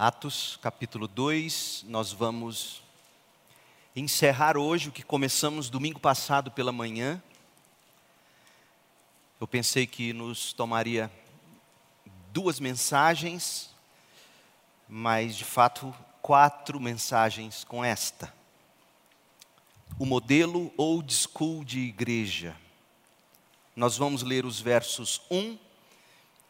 [0.00, 2.84] Atos capítulo 2, nós vamos
[3.96, 7.20] encerrar hoje o que começamos domingo passado pela manhã.
[9.40, 11.10] Eu pensei que nos tomaria
[12.32, 13.70] duas mensagens,
[14.88, 18.32] mas de fato quatro mensagens com esta.
[19.98, 22.54] O modelo old school de igreja.
[23.74, 25.58] Nós vamos ler os versos 1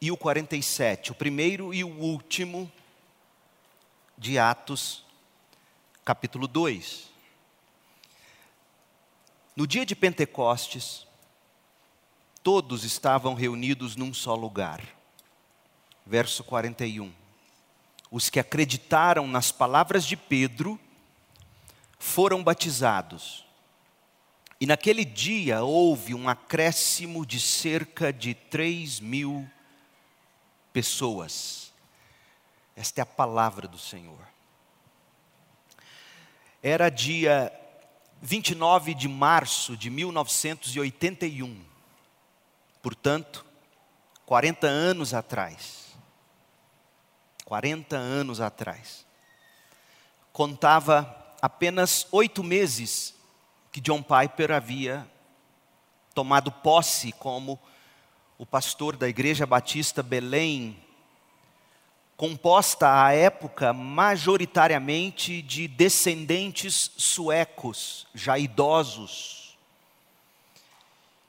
[0.02, 2.70] e o 47, o primeiro e o último
[4.18, 5.04] de Atos,
[6.04, 7.08] capítulo 2.
[9.54, 11.06] No dia de Pentecostes,
[12.42, 14.82] todos estavam reunidos num só lugar.
[16.04, 17.12] Verso 41.
[18.10, 20.80] Os que acreditaram nas palavras de Pedro
[21.98, 23.46] foram batizados.
[24.60, 29.48] E naquele dia houve um acréscimo de cerca de 3 mil
[30.72, 31.67] pessoas.
[32.78, 34.24] Esta é a palavra do Senhor.
[36.62, 37.52] Era dia
[38.22, 41.60] 29 de março de 1981.
[42.80, 43.44] Portanto,
[44.24, 45.88] 40 anos atrás.
[47.46, 49.04] 40 anos atrás.
[50.32, 53.12] Contava apenas oito meses
[53.72, 55.04] que John Piper havia
[56.14, 57.58] tomado posse como
[58.38, 60.86] o pastor da Igreja Batista Belém
[62.18, 69.56] composta à época majoritariamente de descendentes suecos, já idosos.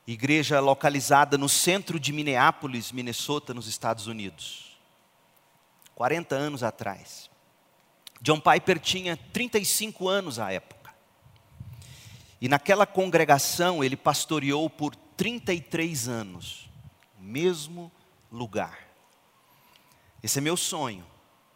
[0.08, 4.80] Igreja localizada no centro de Minneapolis, Minnesota, nos Estados Unidos.
[5.94, 7.30] 40 anos atrás.
[8.20, 10.92] John Piper tinha 35 anos à época.
[12.42, 16.68] E naquela congregação ele pastoreou por 33 anos,
[17.20, 17.92] no mesmo
[18.32, 18.89] lugar.
[20.22, 21.06] Esse é meu sonho.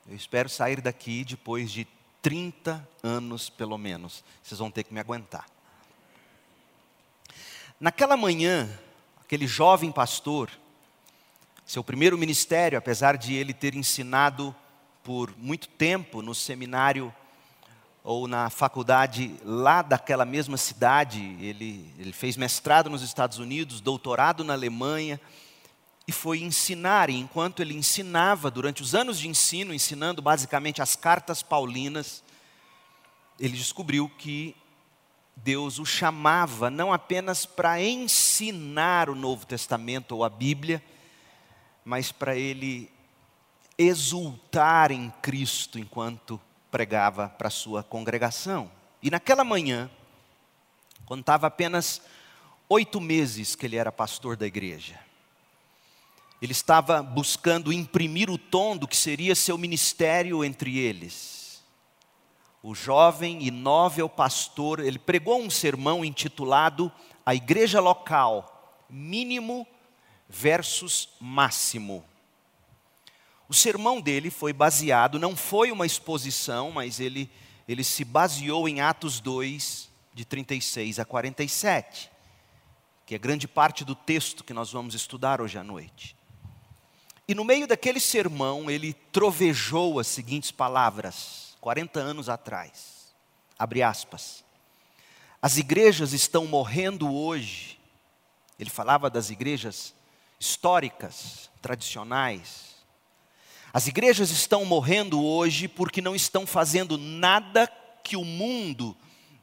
[0.07, 1.85] Eu espero sair daqui depois de
[2.21, 4.23] 30 anos, pelo menos.
[4.41, 5.45] Vocês vão ter que me aguentar.
[7.77, 8.69] Naquela manhã,
[9.21, 10.49] aquele jovem pastor,
[11.65, 14.55] seu primeiro ministério, apesar de ele ter ensinado
[15.03, 17.13] por muito tempo no seminário
[18.01, 24.43] ou na faculdade lá daquela mesma cidade, ele, ele fez mestrado nos Estados Unidos, doutorado
[24.43, 25.19] na Alemanha,
[26.07, 30.95] e foi ensinar, e enquanto ele ensinava, durante os anos de ensino, ensinando basicamente as
[30.95, 32.23] cartas paulinas,
[33.39, 34.55] ele descobriu que
[35.35, 40.83] Deus o chamava não apenas para ensinar o Novo Testamento ou a Bíblia,
[41.83, 42.91] mas para ele
[43.77, 46.39] exultar em Cristo enquanto
[46.69, 48.69] pregava para a sua congregação.
[49.01, 49.89] E naquela manhã,
[51.11, 52.01] estava apenas
[52.69, 54.99] oito meses que ele era pastor da igreja,
[56.43, 61.63] ele estava buscando imprimir o tom do que seria seu ministério entre eles.
[62.61, 66.91] O jovem e nóvel pastor, ele pregou um sermão intitulado
[67.25, 69.65] A Igreja Local, Mínimo
[70.27, 72.03] versus Máximo.
[73.47, 77.31] O sermão dele foi baseado, não foi uma exposição, mas ele,
[77.65, 82.11] ele se baseou em Atos 2, de 36 a 47,
[83.05, 86.17] que é grande parte do texto que nós vamos estudar hoje à noite.
[87.27, 93.13] E no meio daquele sermão, ele trovejou as seguintes palavras, 40 anos atrás.
[93.57, 94.43] Abre aspas.
[95.41, 97.79] As igrejas estão morrendo hoje.
[98.59, 99.93] Ele falava das igrejas
[100.39, 102.75] históricas, tradicionais.
[103.73, 107.67] As igrejas estão morrendo hoje porque não estão fazendo nada
[108.03, 108.95] que o mundo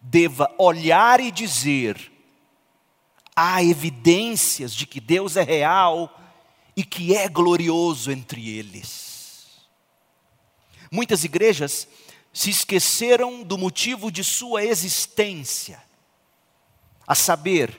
[0.03, 2.13] deva olhar e dizer:
[3.35, 6.20] há evidências de que Deus é real
[6.77, 9.59] e que é glorioso entre eles.
[10.91, 11.87] Muitas igrejas
[12.33, 15.83] se esqueceram do motivo de sua existência,
[17.07, 17.79] a saber,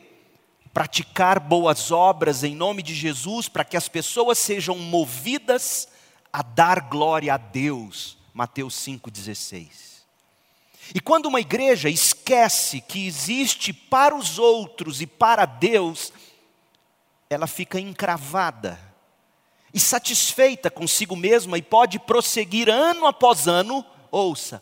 [0.74, 5.87] praticar boas obras em nome de Jesus para que as pessoas sejam movidas
[6.32, 8.17] a dar glória a Deus.
[8.34, 9.91] Mateus 5,16.
[10.96, 16.11] E quando uma igreja esquece que existe para os outros e para Deus,
[17.33, 18.78] ela fica encravada
[19.73, 24.61] e satisfeita consigo mesma e pode prosseguir ano após ano, ouça,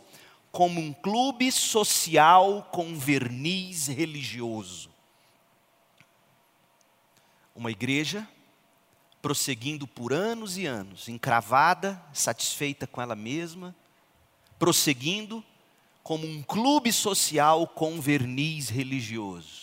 [0.51, 4.91] como um clube social com verniz religioso.
[7.55, 8.27] Uma igreja
[9.19, 13.75] prosseguindo por anos e anos, encravada, satisfeita com ela mesma,
[14.59, 15.43] prosseguindo
[16.03, 19.58] como um clube social com verniz religioso.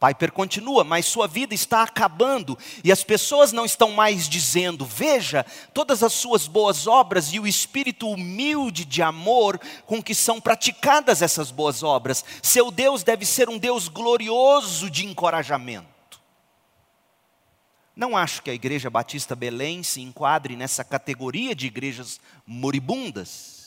[0.00, 5.44] Piper continua, mas sua vida está acabando e as pessoas não estão mais dizendo: veja
[5.74, 11.20] todas as suas boas obras e o espírito humilde de amor com que são praticadas
[11.20, 12.24] essas boas obras.
[12.40, 15.98] Seu Deus deve ser um Deus glorioso de encorajamento.
[17.96, 23.57] Não acho que a Igreja Batista Belém se enquadre nessa categoria de igrejas moribundas.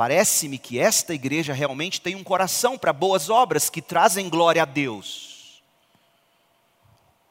[0.00, 4.64] Parece-me que esta igreja realmente tem um coração para boas obras que trazem glória a
[4.64, 5.62] Deus.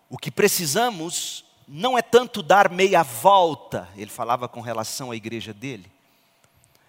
[0.08, 5.52] O que precisamos não é tanto dar meia volta, ele falava com relação à igreja
[5.52, 5.92] dele,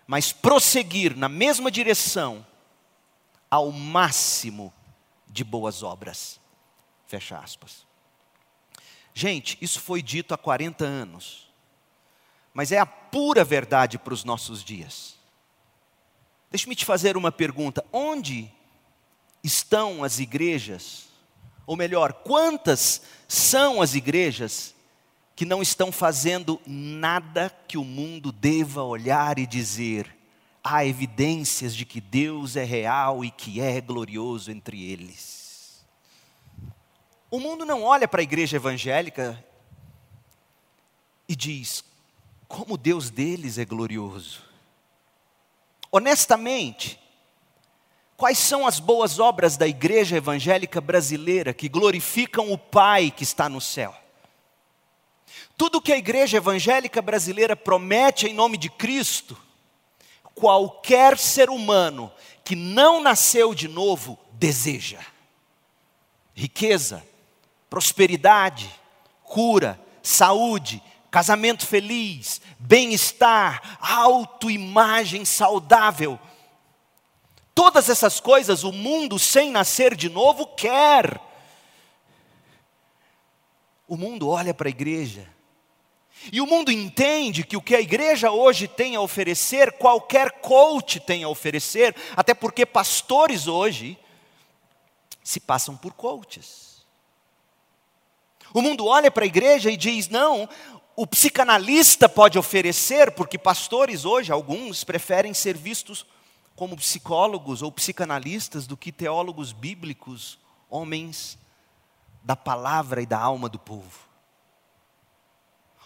[0.07, 2.47] mas prosseguir na mesma direção
[3.51, 4.71] ao máximo
[5.27, 6.39] de boas obras.
[7.07, 7.87] Fecha aspas.
[9.15, 11.51] Gente, isso foi dito há 40 anos,
[12.53, 15.19] mas é a pura verdade para os nossos dias.
[16.51, 18.51] Deixe-me te fazer uma pergunta: onde
[19.43, 21.09] estão as igrejas,
[21.67, 24.75] ou melhor, quantas são as igrejas
[25.37, 30.15] que não estão fazendo nada que o mundo deva olhar e dizer,
[30.63, 35.83] há evidências de que Deus é real e que é glorioso entre eles?
[37.31, 39.43] O mundo não olha para a igreja evangélica
[41.29, 41.85] e diz:
[42.49, 44.50] como Deus deles é glorioso.
[45.93, 47.01] Honestamente,
[48.17, 53.49] quais são as boas obras da igreja evangélica brasileira que glorificam o Pai que está
[53.49, 53.95] no céu?
[55.57, 59.37] Tudo que a igreja evangélica brasileira promete em nome de Cristo,
[60.35, 62.11] qualquer ser humano
[62.45, 65.01] que não nasceu de novo deseja.
[66.35, 67.05] Riqueza,
[67.69, 68.71] prosperidade,
[69.23, 76.19] cura, saúde, casamento feliz, bem-estar, autoimagem saudável.
[77.55, 81.21] Todas essas coisas o mundo sem nascer de novo quer.
[83.89, 85.29] O mundo olha para a igreja.
[86.33, 91.01] E o mundo entende que o que a igreja hoje tem a oferecer, qualquer coach
[91.01, 93.99] tem a oferecer, até porque pastores hoje
[95.25, 96.85] se passam por coaches.
[98.53, 100.49] O mundo olha para a igreja e diz: não,
[101.01, 106.05] o psicanalista pode oferecer, porque pastores hoje, alguns, preferem ser vistos
[106.55, 110.39] como psicólogos ou psicanalistas do que teólogos bíblicos,
[110.69, 111.39] homens
[112.23, 113.99] da palavra e da alma do povo.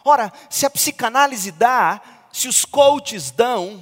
[0.04, 2.02] Ora, se a psicanálise dá,
[2.32, 3.80] se os coaches dão,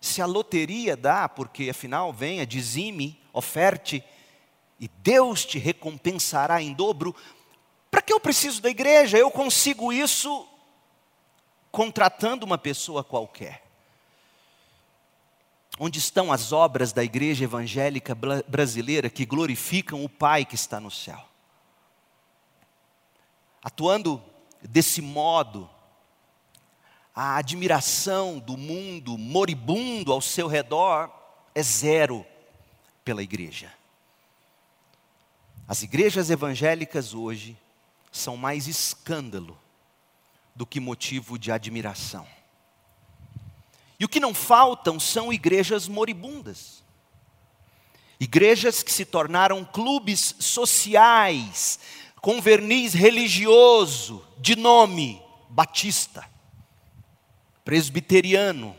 [0.00, 4.02] se a loteria dá, porque afinal venha, dizime, oferte,
[4.80, 7.14] e Deus te recompensará em dobro.
[7.90, 9.16] Para que eu preciso da igreja?
[9.16, 10.46] Eu consigo isso
[11.70, 13.64] contratando uma pessoa qualquer.
[15.78, 18.14] Onde estão as obras da igreja evangélica
[18.46, 21.24] brasileira que glorificam o Pai que está no céu?
[23.62, 24.22] Atuando
[24.60, 25.70] desse modo,
[27.14, 31.10] a admiração do mundo moribundo ao seu redor
[31.54, 32.26] é zero
[33.04, 33.72] pela igreja.
[35.66, 37.56] As igrejas evangélicas hoje
[38.18, 39.58] são mais escândalo
[40.54, 42.26] do que motivo de admiração.
[43.98, 46.82] E o que não faltam são igrejas moribundas.
[48.20, 51.78] Igrejas que se tornaram clubes sociais,
[52.20, 56.28] com verniz religioso, de nome batista,
[57.64, 58.74] presbiteriano,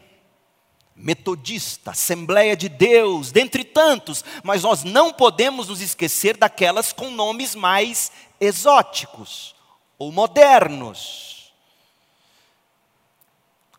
[0.96, 7.55] metodista, Assembleia de Deus, dentre tantos, mas nós não podemos nos esquecer daquelas com nomes
[7.55, 9.55] mais exóticos
[9.98, 11.53] ou modernos.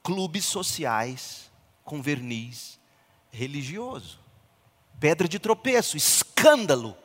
[0.03, 1.51] Clubes sociais
[1.85, 2.79] com verniz
[3.33, 4.19] religioso,
[4.99, 6.97] pedra de tropeço, escândalo.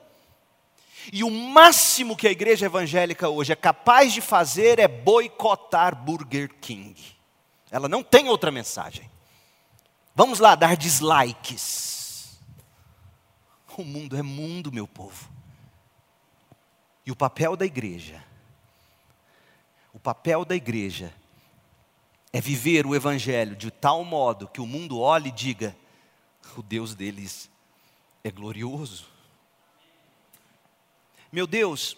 [1.13, 6.49] E o máximo que a igreja evangélica hoje é capaz de fazer é boicotar Burger
[6.59, 6.95] King.
[7.69, 9.09] Ela não tem outra mensagem.
[10.15, 12.39] Vamos lá dar dislikes.
[13.77, 15.29] O mundo é mundo, meu povo.
[17.05, 18.23] E o papel da igreja,
[19.93, 21.13] o papel da igreja
[22.33, 25.75] é viver o evangelho de tal modo que o mundo olhe e diga:
[26.57, 27.49] o Deus deles
[28.23, 29.07] é glorioso.
[31.31, 31.97] Meu Deus,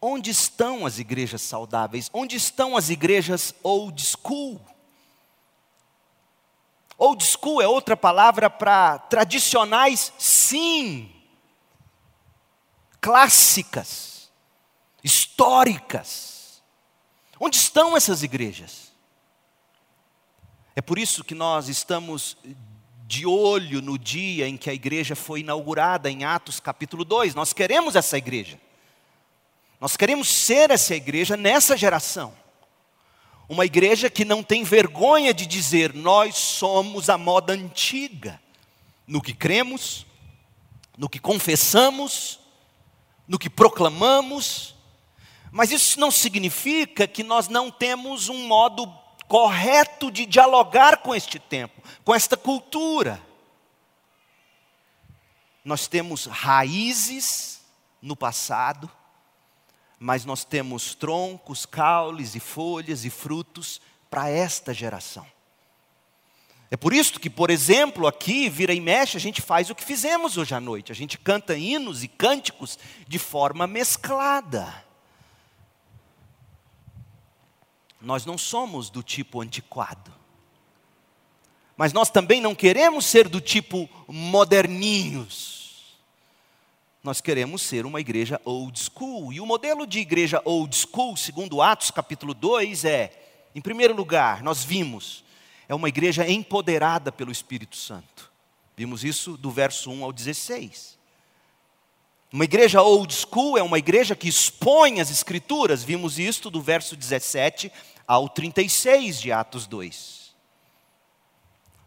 [0.00, 2.10] onde estão as igrejas saudáveis?
[2.12, 4.60] Onde estão as igrejas old school?
[6.96, 11.14] Old school é outra palavra para tradicionais, sim.
[13.00, 14.17] Clássicas,
[15.02, 16.62] históricas.
[17.40, 18.92] Onde estão essas igrejas?
[20.74, 22.36] É por isso que nós estamos
[23.06, 27.34] de olho no dia em que a igreja foi inaugurada, em Atos capítulo 2.
[27.34, 28.60] Nós queremos essa igreja.
[29.80, 32.34] Nós queremos ser essa igreja nessa geração.
[33.48, 38.38] Uma igreja que não tem vergonha de dizer, nós somos a moda antiga,
[39.06, 40.04] no que cremos,
[40.98, 42.38] no que confessamos,
[43.26, 44.74] no que proclamamos,
[45.50, 48.86] mas isso não significa que nós não temos um modo
[49.26, 53.22] correto de dialogar com este tempo, com esta cultura.
[55.64, 57.60] Nós temos raízes
[58.00, 58.90] no passado,
[59.98, 65.26] mas nós temos troncos, caules e folhas e frutos para esta geração.
[66.70, 69.84] É por isso que, por exemplo, aqui, vira e mexe, a gente faz o que
[69.84, 70.92] fizemos hoje à noite.
[70.92, 74.87] A gente canta hinos e cânticos de forma mesclada.
[78.00, 80.12] Nós não somos do tipo antiquado.
[81.76, 85.96] Mas nós também não queremos ser do tipo moderninhos.
[87.02, 89.32] Nós queremos ser uma igreja old school.
[89.32, 93.12] E o modelo de igreja old school, segundo Atos capítulo 2, é,
[93.54, 95.24] em primeiro lugar, nós vimos,
[95.68, 98.30] é uma igreja empoderada pelo Espírito Santo.
[98.76, 100.97] Vimos isso do verso 1 ao 16.
[102.30, 106.94] Uma igreja old school é uma igreja que expõe as escrituras, vimos isto do verso
[106.94, 107.72] 17
[108.06, 110.28] ao 36 de Atos 2.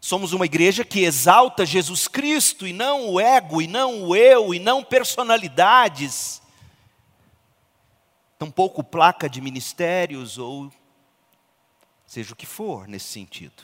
[0.00, 4.52] Somos uma igreja que exalta Jesus Cristo e não o ego, e não o eu,
[4.52, 6.42] e não personalidades,
[8.36, 10.72] tampouco placa de ministérios ou
[12.04, 13.62] seja o que for nesse sentido.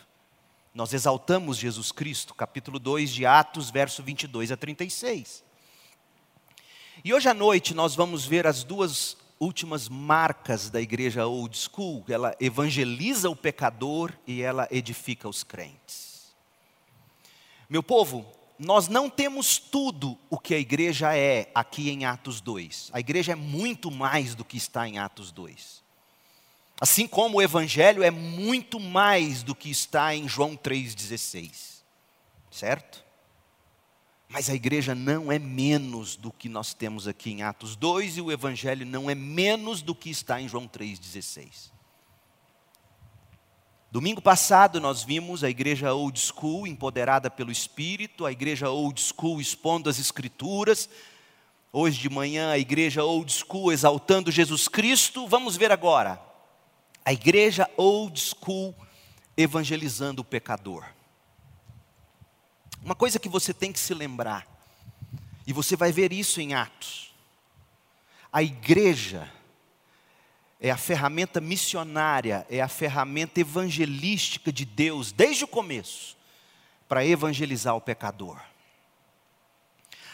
[0.72, 5.47] Nós exaltamos Jesus Cristo, capítulo 2 de Atos, verso 22 a 36.
[7.04, 12.04] E hoje à noite nós vamos ver as duas últimas marcas da igreja old school.
[12.08, 16.34] Ela evangeliza o pecador e ela edifica os crentes.
[17.70, 18.26] Meu povo,
[18.58, 22.90] nós não temos tudo o que a igreja é aqui em Atos 2.
[22.92, 25.84] A igreja é muito mais do que está em Atos 2.
[26.80, 31.82] Assim como o evangelho é muito mais do que está em João 3,16.
[32.50, 33.07] Certo?
[34.28, 38.20] Mas a igreja não é menos do que nós temos aqui em Atos 2 e
[38.20, 41.70] o evangelho não é menos do que está em João 3,16.
[43.90, 49.40] Domingo passado nós vimos a igreja old school empoderada pelo Espírito, a igreja old school
[49.40, 50.90] expondo as Escrituras.
[51.72, 55.26] Hoje de manhã a igreja old school exaltando Jesus Cristo.
[55.26, 56.20] Vamos ver agora
[57.02, 58.74] a igreja old school
[59.34, 60.84] evangelizando o pecador.
[62.88, 64.46] Uma coisa que você tem que se lembrar,
[65.46, 67.14] e você vai ver isso em Atos:
[68.32, 69.30] a igreja
[70.58, 76.16] é a ferramenta missionária, é a ferramenta evangelística de Deus, desde o começo,
[76.88, 78.40] para evangelizar o pecador.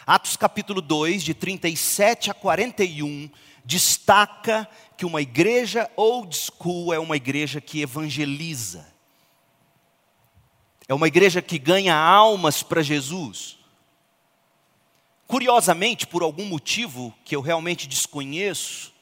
[0.05, 3.29] Atos capítulo 2, de 37 a 41,
[3.63, 8.94] destaca que uma igreja old school é uma igreja que evangeliza.
[10.87, 13.57] É uma igreja que ganha almas para Jesus.
[15.27, 18.93] Curiosamente, por algum motivo que eu realmente desconheço,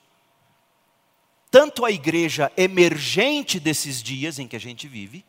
[1.51, 5.25] tanto a igreja emergente desses dias em que a gente vive,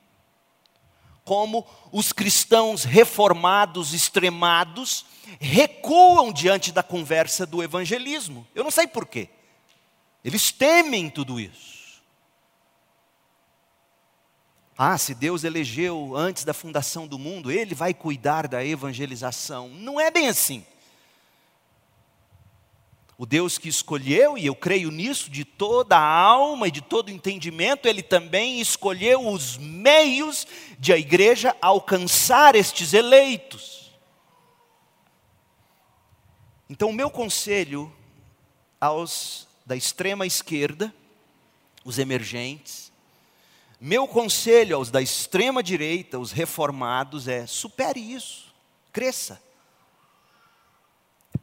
[1.24, 5.04] como os cristãos reformados, extremados,
[5.40, 8.46] recuam diante da conversa do evangelismo.
[8.54, 9.28] Eu não sei porquê.
[10.24, 11.83] Eles temem tudo isso.
[14.76, 19.68] Ah, se Deus elegeu antes da fundação do mundo, Ele vai cuidar da evangelização.
[19.68, 20.66] Não é bem assim.
[23.16, 27.12] O Deus que escolheu, e eu creio nisso de toda a alma e de todo
[27.12, 30.44] entendimento, Ele também escolheu os meios
[30.80, 33.92] de a igreja alcançar estes eleitos.
[36.68, 37.94] Então, o meu conselho
[38.80, 40.92] aos da extrema esquerda,
[41.84, 42.83] os emergentes,
[43.86, 48.46] meu conselho aos da extrema direita, os reformados, é: supere isso,
[48.90, 49.38] cresça.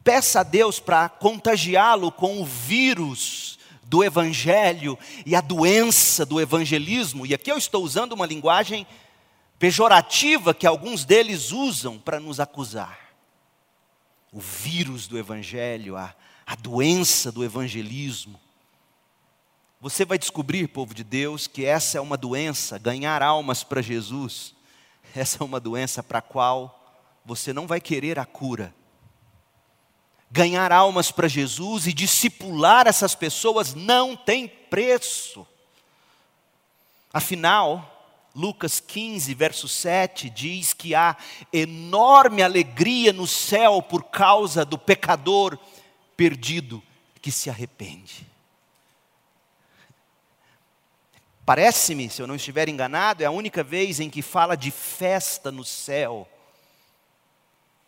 [0.02, 7.24] Peça a Deus para contagiá-lo com o vírus do evangelho e a doença do evangelismo.
[7.24, 8.88] E aqui eu estou usando uma linguagem
[9.56, 13.14] pejorativa que alguns deles usam para nos acusar.
[14.32, 16.12] O vírus do evangelho, a,
[16.44, 18.40] a doença do evangelismo.
[19.82, 24.54] Você vai descobrir, povo de Deus, que essa é uma doença, ganhar almas para Jesus,
[25.12, 28.72] essa é uma doença para a qual você não vai querer a cura.
[30.30, 35.44] Ganhar almas para Jesus e discipular essas pessoas não tem preço.
[37.12, 41.16] Afinal, Lucas 15, verso 7 diz que há
[41.52, 45.58] enorme alegria no céu por causa do pecador
[46.16, 46.80] perdido
[47.20, 48.30] que se arrepende.
[51.44, 55.50] Parece-me, se eu não estiver enganado, é a única vez em que fala de festa
[55.50, 56.28] no céu,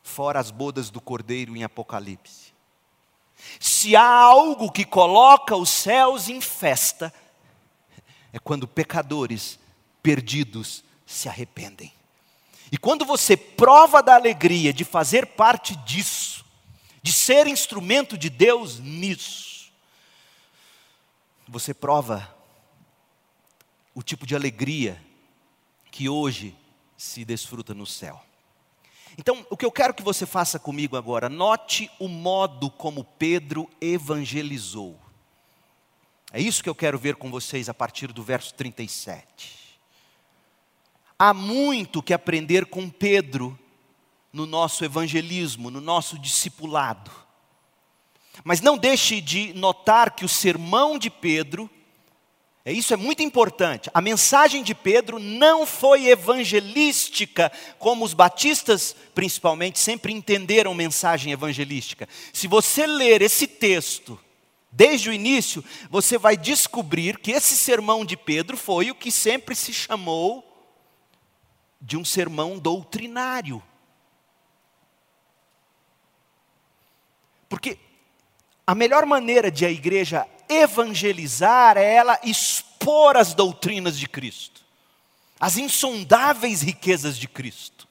[0.03, 2.53] fora as bodas do cordeiro em Apocalipse.
[3.61, 7.13] Se há algo que coloca os céus em festa,
[8.33, 9.59] é quando pecadores
[10.03, 11.93] perdidos se arrependem.
[12.73, 16.45] E quando você prova da alegria de fazer parte disso,
[17.01, 19.71] de ser instrumento de Deus nisso,
[21.47, 22.34] você prova
[23.95, 25.01] o tipo de alegria
[25.91, 26.57] que hoje
[26.97, 28.21] se desfruta no céu.
[29.17, 33.71] Então, o que eu quero que você faça comigo agora, note o modo como Pedro
[33.81, 34.99] evangelizou.
[36.33, 39.79] É isso que eu quero ver com vocês a partir do verso 37.
[41.17, 43.57] Há muito que aprender com Pedro
[44.33, 47.09] no nosso evangelismo, no nosso discipulado.
[48.43, 51.71] Mas não deixe de notar que o sermão de Pedro,
[52.73, 53.91] isso é muito importante.
[53.93, 62.09] A mensagem de Pedro não foi evangelística, como os batistas, principalmente, sempre entenderam mensagem evangelística.
[62.33, 64.19] Se você ler esse texto
[64.73, 69.55] desde o início, você vai descobrir que esse sermão de Pedro foi o que sempre
[69.55, 70.43] se chamou
[71.79, 73.63] de um sermão doutrinário.
[77.47, 77.79] Porque
[78.67, 84.63] a melhor maneira de a igreja evangelizar é ela expor as doutrinas de Cristo,
[85.39, 87.89] as insondáveis riquezas de Cristo.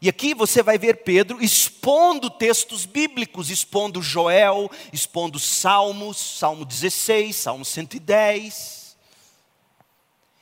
[0.00, 7.34] E aqui você vai ver Pedro expondo textos bíblicos, expondo Joel, expondo Salmos, Salmo 16,
[7.34, 8.85] Salmo 110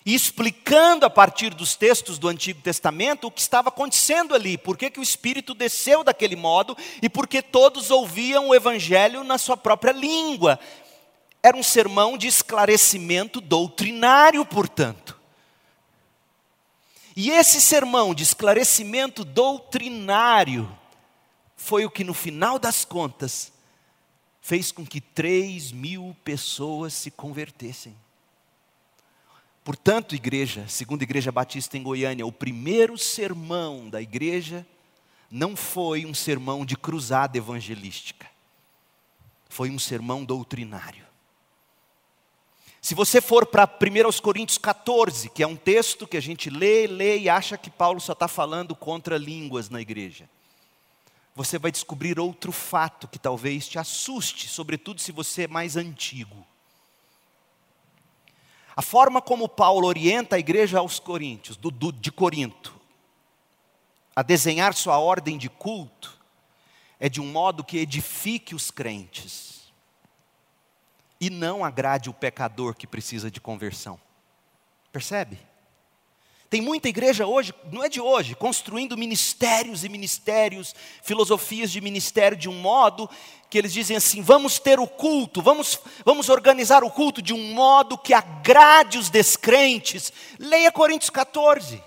[0.07, 4.77] e explicando a partir dos textos do Antigo Testamento o que estava acontecendo ali, por
[4.77, 9.39] que, que o Espírito desceu daquele modo e por que todos ouviam o Evangelho na
[9.39, 10.61] sua própria língua.
[11.43, 15.19] Era um sermão de esclarecimento doutrinário, portanto.
[17.17, 20.71] E esse sermão de esclarecimento doutrinário
[21.57, 23.53] foi o que, no final das contas,
[24.41, 27.97] fez com que três mil pessoas se convertessem.
[29.65, 34.67] Portanto, igreja, segundo a Igreja Batista em Goiânia, o primeiro sermão da igreja
[35.31, 38.27] não foi um sermão de cruzada evangelística.
[39.49, 41.07] Foi um sermão doutrinário.
[42.79, 46.87] Se você for para 1 Coríntios 14, que é um texto que a gente lê,
[46.87, 50.29] lê e acha que Paulo só está falando contra línguas na igreja,
[51.35, 56.47] você vai descobrir outro fato que talvez te assuste, sobretudo se você é mais antigo.
[58.77, 62.75] A forma como Paulo orienta a igreja aos Coríntios, do, do, de Corinto,
[64.17, 66.19] a desenhar sua ordem de culto,
[66.99, 69.73] é de um modo que edifique os crentes
[71.21, 74.01] e não agrade o pecador que precisa de conversão.
[74.93, 75.39] Percebe?
[76.55, 82.37] Tem muita igreja hoje, não é de hoje, construindo ministérios e ministérios, filosofias de ministério
[82.37, 83.11] de um modo
[83.51, 87.53] que eles dizem assim: vamos ter o culto, vamos, vamos organizar o culto de um
[87.53, 90.13] modo que agrade os descrentes.
[90.39, 91.83] Leia Coríntios 14.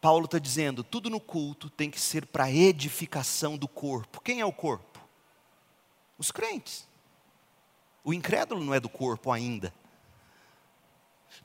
[0.00, 4.20] Paulo está dizendo: tudo no culto tem que ser para edificação do corpo.
[4.20, 4.98] Quem é o corpo?
[6.18, 6.88] Os crentes.
[8.02, 9.72] O incrédulo não é do corpo ainda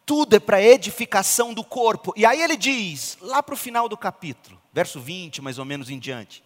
[0.06, 2.14] tudo é para edificação do corpo.
[2.16, 5.90] E aí ele diz, lá para o final do capítulo, verso 20, mais ou menos
[5.90, 6.44] em diante,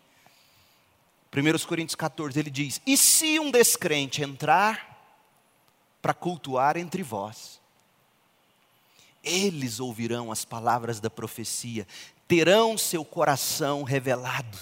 [1.36, 4.98] 1 Coríntios 14, ele diz: E se um descrente entrar
[6.02, 7.60] para cultuar entre vós,
[9.24, 11.88] eles ouvirão as palavras da profecia,
[12.28, 14.58] terão seu coração revelado,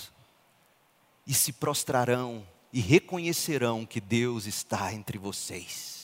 [1.26, 5.97] e se prostrarão e reconhecerão que Deus está entre vocês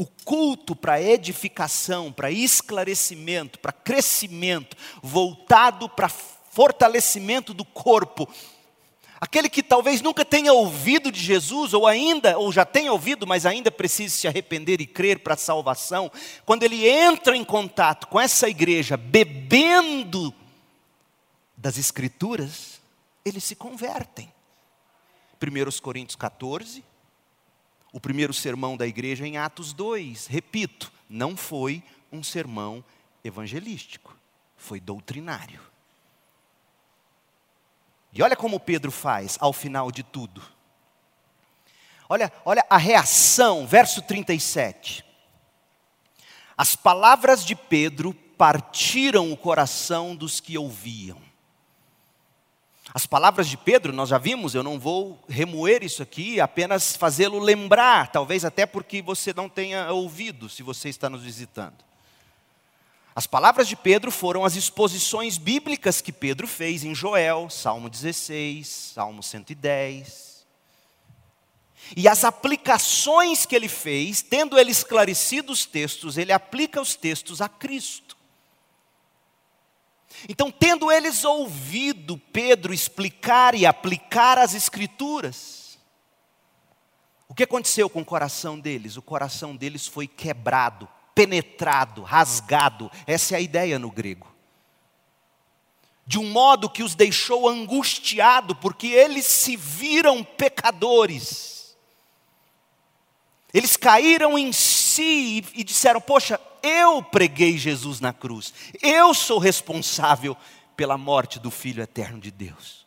[0.00, 8.26] o culto para edificação, para esclarecimento, para crescimento, voltado para fortalecimento do corpo.
[9.20, 13.44] Aquele que talvez nunca tenha ouvido de Jesus, ou ainda, ou já tenha ouvido, mas
[13.44, 16.10] ainda precisa se arrepender e crer para a salvação,
[16.46, 20.34] quando ele entra em contato com essa igreja, bebendo
[21.54, 22.80] das Escrituras,
[23.22, 24.32] eles se convertem.
[25.42, 26.82] 1 Coríntios 14,
[27.92, 30.26] o primeiro sermão da igreja em Atos 2.
[30.26, 32.84] Repito, não foi um sermão
[33.24, 34.16] evangelístico,
[34.56, 35.60] foi doutrinário.
[38.12, 40.42] E olha como Pedro faz ao final de tudo.
[42.08, 45.04] Olha, olha a reação, verso 37.
[46.56, 51.29] As palavras de Pedro partiram o coração dos que ouviam.
[52.92, 57.38] As palavras de Pedro, nós já vimos, eu não vou remoer isso aqui, apenas fazê-lo
[57.38, 61.84] lembrar, talvez até porque você não tenha ouvido, se você está nos visitando.
[63.14, 68.66] As palavras de Pedro foram as exposições bíblicas que Pedro fez em Joel, Salmo 16,
[68.66, 70.44] Salmo 110.
[71.96, 77.40] E as aplicações que ele fez, tendo ele esclarecido os textos, ele aplica os textos
[77.40, 78.16] a Cristo.
[80.28, 85.78] Então, tendo eles ouvido Pedro explicar e aplicar as Escrituras,
[87.28, 88.96] o que aconteceu com o coração deles?
[88.96, 92.90] O coração deles foi quebrado, penetrado, rasgado.
[93.06, 94.26] Essa é a ideia no grego.
[96.04, 101.76] De um modo que os deixou angustiado, porque eles se viram pecadores.
[103.54, 110.36] Eles caíram em si e disseram: Poxa, eu preguei Jesus na cruz, eu sou responsável
[110.76, 112.86] pela morte do Filho eterno de Deus.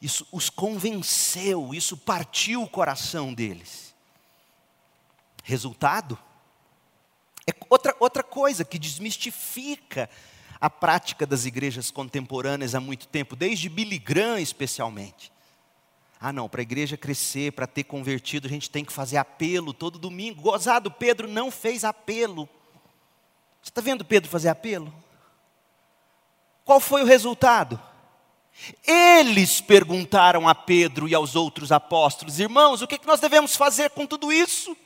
[0.00, 3.94] Isso os convenceu, isso partiu o coração deles.
[5.42, 6.18] Resultado?
[7.46, 10.08] É outra, outra coisa que desmistifica
[10.60, 15.32] a prática das igrejas contemporâneas há muito tempo, desde Billy Graham especialmente.
[16.20, 19.72] Ah, não, para a igreja crescer, para ter convertido, a gente tem que fazer apelo
[19.72, 20.42] todo domingo.
[20.42, 22.48] Gozado, Pedro não fez apelo.
[23.62, 24.92] Você está vendo Pedro fazer apelo?
[26.64, 27.80] Qual foi o resultado?
[28.84, 33.90] Eles perguntaram a Pedro e aos outros apóstolos: Irmãos, o que, que nós devemos fazer
[33.90, 34.76] com tudo isso?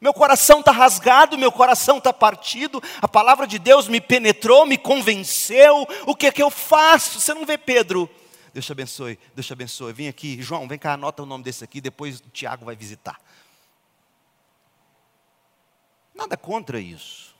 [0.00, 4.76] Meu coração está rasgado, meu coração está partido, a palavra de Deus me penetrou, me
[4.76, 7.20] convenceu, o que é que eu faço?
[7.20, 8.10] Você não vê Pedro
[8.52, 9.92] Deus te abençoe, Deus te abençoe.
[9.92, 13.18] Vem aqui, João, vem cá, anota o nome desse aqui, depois o Tiago vai visitar.
[16.14, 17.34] Nada contra isso.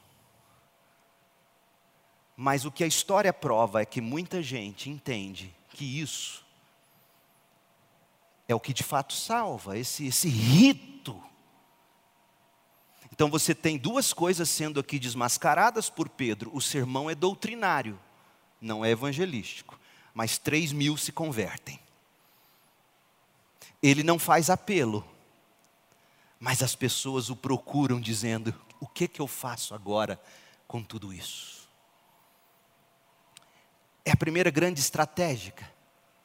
[2.35, 6.43] Mas o que a história prova é que muita gente entende que isso
[8.47, 11.21] é o que de fato salva, esse, esse rito.
[13.11, 17.99] Então você tem duas coisas sendo aqui desmascaradas por Pedro: o sermão é doutrinário,
[18.59, 19.79] não é evangelístico
[20.13, 21.79] mas três mil se convertem.
[23.81, 25.05] Ele não faz apelo,
[26.39, 30.21] mas as pessoas o procuram dizendo: o que, que eu faço agora
[30.67, 31.67] com tudo isso?
[34.05, 35.53] É a primeira grande estratégia,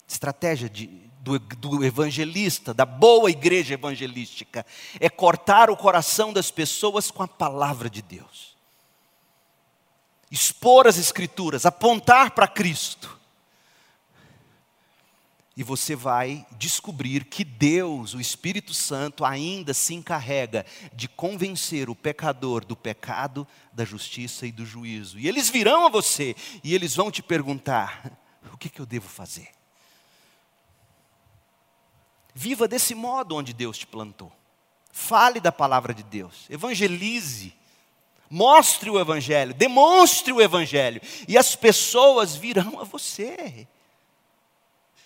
[0.06, 0.86] estratégia de,
[1.20, 4.66] do, do evangelista, da boa igreja evangelística,
[5.00, 8.56] é cortar o coração das pessoas com a palavra de Deus,
[10.30, 13.17] expor as Escrituras, apontar para Cristo
[15.58, 21.96] e você vai descobrir que Deus, o Espírito Santo, ainda se encarrega de convencer o
[21.96, 25.18] pecador do pecado, da justiça e do juízo.
[25.18, 28.08] E eles virão a você e eles vão te perguntar:
[28.52, 29.48] o que, que eu devo fazer?
[32.32, 34.30] Viva desse modo onde Deus te plantou.
[34.92, 37.52] Fale da palavra de Deus, evangelize,
[38.30, 43.66] mostre o Evangelho, demonstre o Evangelho, e as pessoas virão a você.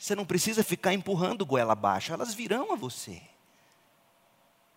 [0.02, 3.22] Você não precisa ficar empurrando goela abaixo, elas virão a você.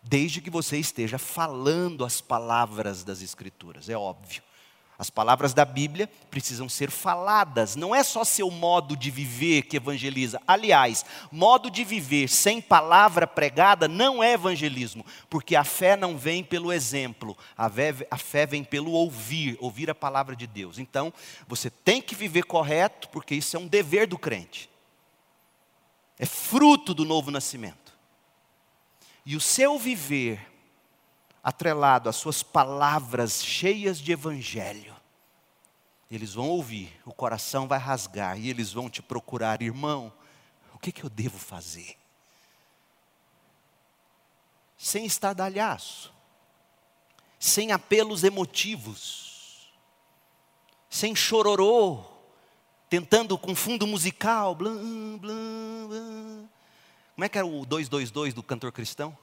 [0.00, 4.40] Desde que você esteja falando as palavras das Escrituras, é óbvio.
[4.96, 9.78] As palavras da Bíblia precisam ser faladas, não é só seu modo de viver que
[9.78, 10.40] evangeliza.
[10.46, 16.44] Aliás, modo de viver sem palavra pregada não é evangelismo, porque a fé não vem
[16.44, 20.78] pelo exemplo, a fé, a fé vem pelo ouvir, ouvir a palavra de Deus.
[20.78, 21.12] Então,
[21.48, 24.70] você tem que viver correto, porque isso é um dever do crente
[26.18, 27.94] é fruto do novo nascimento.
[29.24, 30.40] E o seu viver,
[31.42, 34.94] atrelado às suas palavras cheias de evangelho,
[36.10, 40.12] eles vão ouvir, o coração vai rasgar e eles vão te procurar, irmão,
[40.72, 41.96] o que, que eu devo fazer?
[44.78, 46.12] Sem estardalhaço,
[47.38, 49.68] sem apelos emotivos,
[50.88, 52.04] sem chororô,
[52.96, 54.56] tentando com fundo musical.
[54.56, 55.24] Como
[57.22, 59.16] é que era o 222 do cantor cristão?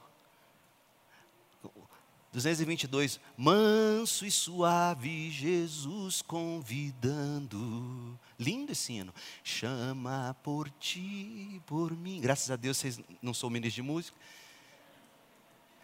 [2.32, 8.18] 222, manso e suave, Jesus convidando.
[8.38, 9.12] Lindo esse hino.
[9.42, 12.20] Chama por ti, por mim.
[12.20, 14.16] Graças a Deus vocês não são ministros de música.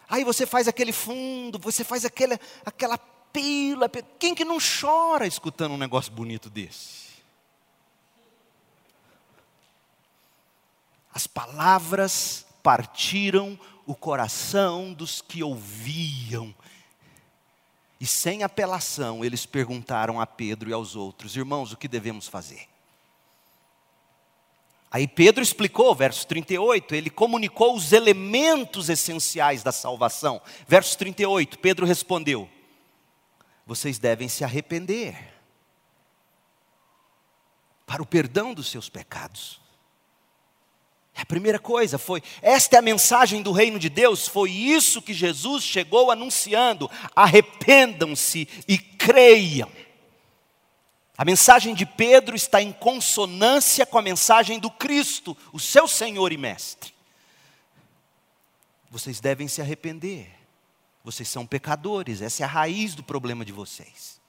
[0.08, 3.88] Aí você faz aquele fundo, você faz aquela, aquela pila.
[4.18, 7.09] Quem que não chora escutando um negócio bonito desse?
[11.12, 16.54] As palavras partiram o coração dos que ouviam.
[18.00, 22.68] E sem apelação, eles perguntaram a Pedro e aos outros: Irmãos, o que devemos fazer?
[24.90, 30.42] Aí Pedro explicou, verso 38, ele comunicou os elementos essenciais da salvação.
[30.66, 32.48] Verso 38, Pedro respondeu:
[33.66, 35.34] Vocês devem se arrepender
[37.86, 39.59] para o perdão dos seus pecados.
[41.16, 45.12] A primeira coisa foi, esta é a mensagem do reino de Deus, foi isso que
[45.12, 49.70] Jesus chegou anunciando: arrependam-se e creiam.
[51.18, 56.32] A mensagem de Pedro está em consonância com a mensagem do Cristo, o seu Senhor
[56.32, 56.94] e Mestre.
[58.90, 60.40] Vocês devem se arrepender.
[61.04, 64.20] Vocês são pecadores, essa é a raiz do problema de vocês.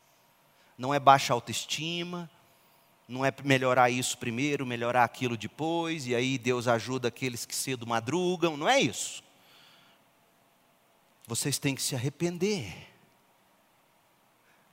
[0.77, 2.29] Não é baixa autoestima,
[3.11, 7.85] não é melhorar isso primeiro, melhorar aquilo depois, e aí Deus ajuda aqueles que cedo
[7.85, 9.21] madrugam, não é isso.
[11.27, 12.73] Vocês têm que se arrepender.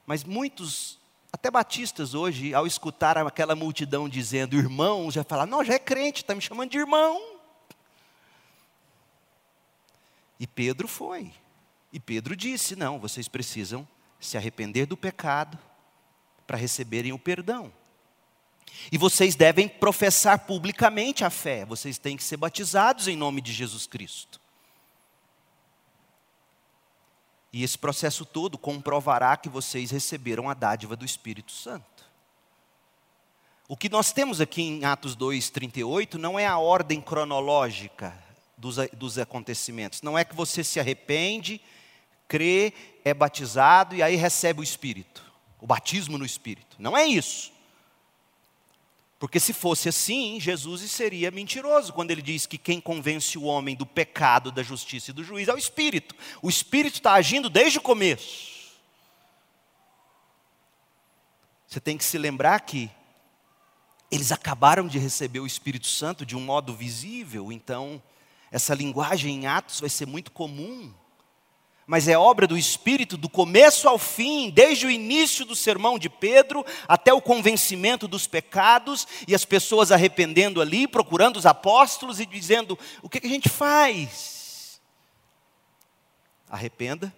[0.07, 0.99] Mas muitos
[1.33, 6.23] até batistas hoje, ao escutar aquela multidão dizendo irmão, já falam, não, já é crente,
[6.23, 7.21] está me chamando de irmão.
[10.41, 11.33] E Pedro foi.
[11.93, 13.87] E Pedro disse: não, vocês precisam
[14.21, 15.59] se arrepender do pecado
[16.47, 17.73] para receberem o perdão.
[18.91, 23.53] E vocês devem professar publicamente a fé, vocês têm que ser batizados em nome de
[23.53, 24.41] Jesus Cristo.
[27.53, 32.07] E esse processo todo comprovará que vocês receberam a dádiva do Espírito Santo.
[33.67, 38.17] O que nós temos aqui em Atos 2,38 não é a ordem cronológica
[38.57, 40.03] dos, dos acontecimentos.
[40.03, 41.61] Não é que você se arrepende,
[42.27, 42.73] crê,
[43.05, 45.23] é batizado e aí recebe o Espírito,
[45.61, 46.77] o batismo no Espírito.
[46.79, 47.53] Não é isso.
[49.19, 53.75] Porque se fosse assim, Jesus seria mentiroso quando ele diz que quem convence o homem
[53.75, 56.15] do pecado, da justiça e do juízo é o Espírito.
[56.41, 58.59] O Espírito está agindo desde o começo.
[61.67, 62.89] Você tem que se lembrar que
[64.11, 68.03] eles acabaram de receber o Espírito Santo de um modo visível, então
[68.51, 70.95] essa linguagem em Atos vai ser muito comum
[71.89, 76.11] mas é obra do Espírito do começo ao fim, desde o início do sermão de
[76.11, 82.27] Pedro até o convencimento dos pecados e as pessoas arrependendo ali, procurando os apóstolos e
[82.27, 84.83] dizendo: o que, a gente faz?
[86.51, 87.11] Arrependa,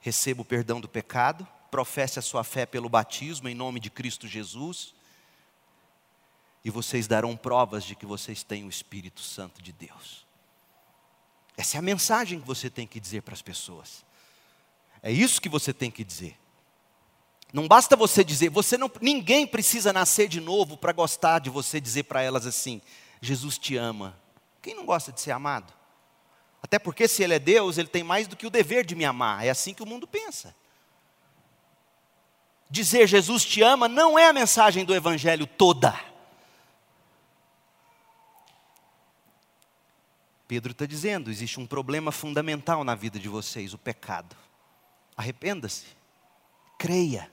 [0.00, 4.26] receba o perdão do pecado, professe a sua fé pelo batismo em nome de Cristo
[4.26, 4.94] Jesus,
[6.64, 10.31] e vocês darão provas de que vocês têm o Espírito Santo de Deus.
[11.56, 14.04] Essa é a mensagem que você tem que dizer para as pessoas.
[15.02, 16.38] É isso que você tem que dizer.
[17.52, 21.80] Não basta você dizer, você não, ninguém precisa nascer de novo para gostar de você
[21.80, 22.80] dizer para elas assim:
[23.20, 24.18] Jesus te ama.
[24.62, 25.72] Quem não gosta de ser amado?
[26.62, 29.04] Até porque se ele é Deus, ele tem mais do que o dever de me
[29.04, 29.44] amar.
[29.44, 30.54] É assim que o mundo pensa.
[32.70, 36.11] Dizer Jesus te ama não é a mensagem do evangelho toda.
[40.46, 44.36] Pedro está dizendo: existe um problema fundamental na vida de vocês, o pecado.
[45.16, 45.86] Arrependa-se,
[46.78, 47.30] creia,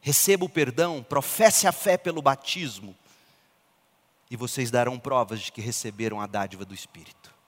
[0.00, 2.96] receba o perdão, professe a fé pelo batismo,
[4.30, 7.38] e vocês darão provas de que receberam a dádiva do Espírito.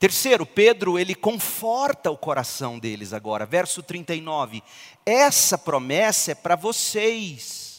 [0.00, 4.62] Terceiro, Pedro, ele conforta o coração deles agora, verso 39.
[5.04, 7.69] Essa promessa é para vocês,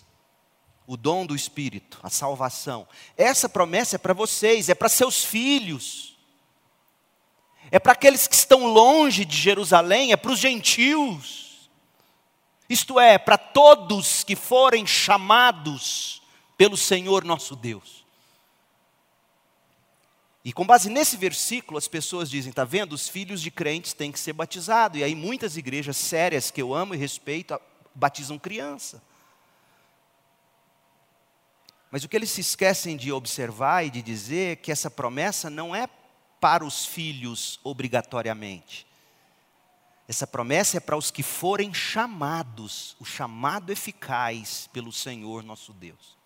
[0.92, 2.88] o dom do Espírito, a salvação.
[3.16, 6.12] Essa promessa é para vocês, é para seus filhos
[7.72, 11.70] é para aqueles que estão longe de Jerusalém, é para os gentios.
[12.70, 16.22] Isto é, para todos que forem chamados
[16.58, 18.06] pelo Senhor nosso Deus.
[20.44, 22.94] E com base nesse versículo, as pessoas dizem: está vendo?
[22.94, 25.00] Os filhos de crentes têm que ser batizados.
[25.00, 27.58] E aí, muitas igrejas sérias que eu amo e respeito
[27.96, 29.02] batizam criança.
[31.92, 35.50] Mas o que eles se esquecem de observar e de dizer é que essa promessa
[35.50, 35.88] não é
[36.40, 38.88] para os filhos obrigatoriamente.
[40.08, 46.18] Essa promessa é para os que forem chamados, o chamado eficaz pelo Senhor nosso Deus.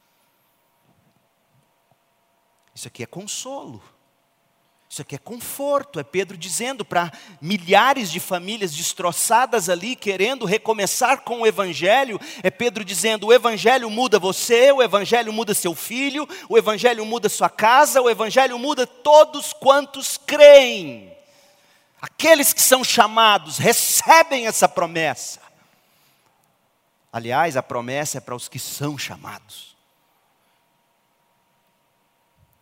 [2.74, 3.82] Isso aqui é consolo.
[4.96, 11.20] Isso aqui é conforto, é Pedro dizendo para milhares de famílias destroçadas ali, querendo recomeçar
[11.24, 16.26] com o Evangelho, é Pedro dizendo: o Evangelho muda você, o Evangelho muda seu filho,
[16.48, 21.14] o Evangelho muda sua casa, o Evangelho muda todos quantos creem.
[22.02, 25.42] Aqueles que são chamados recebem essa promessa.
[27.12, 29.76] Aliás, a promessa é para os que são chamados.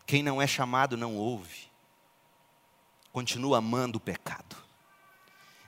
[0.07, 1.71] Quem não é chamado não ouve
[3.13, 4.57] continua amando o pecado.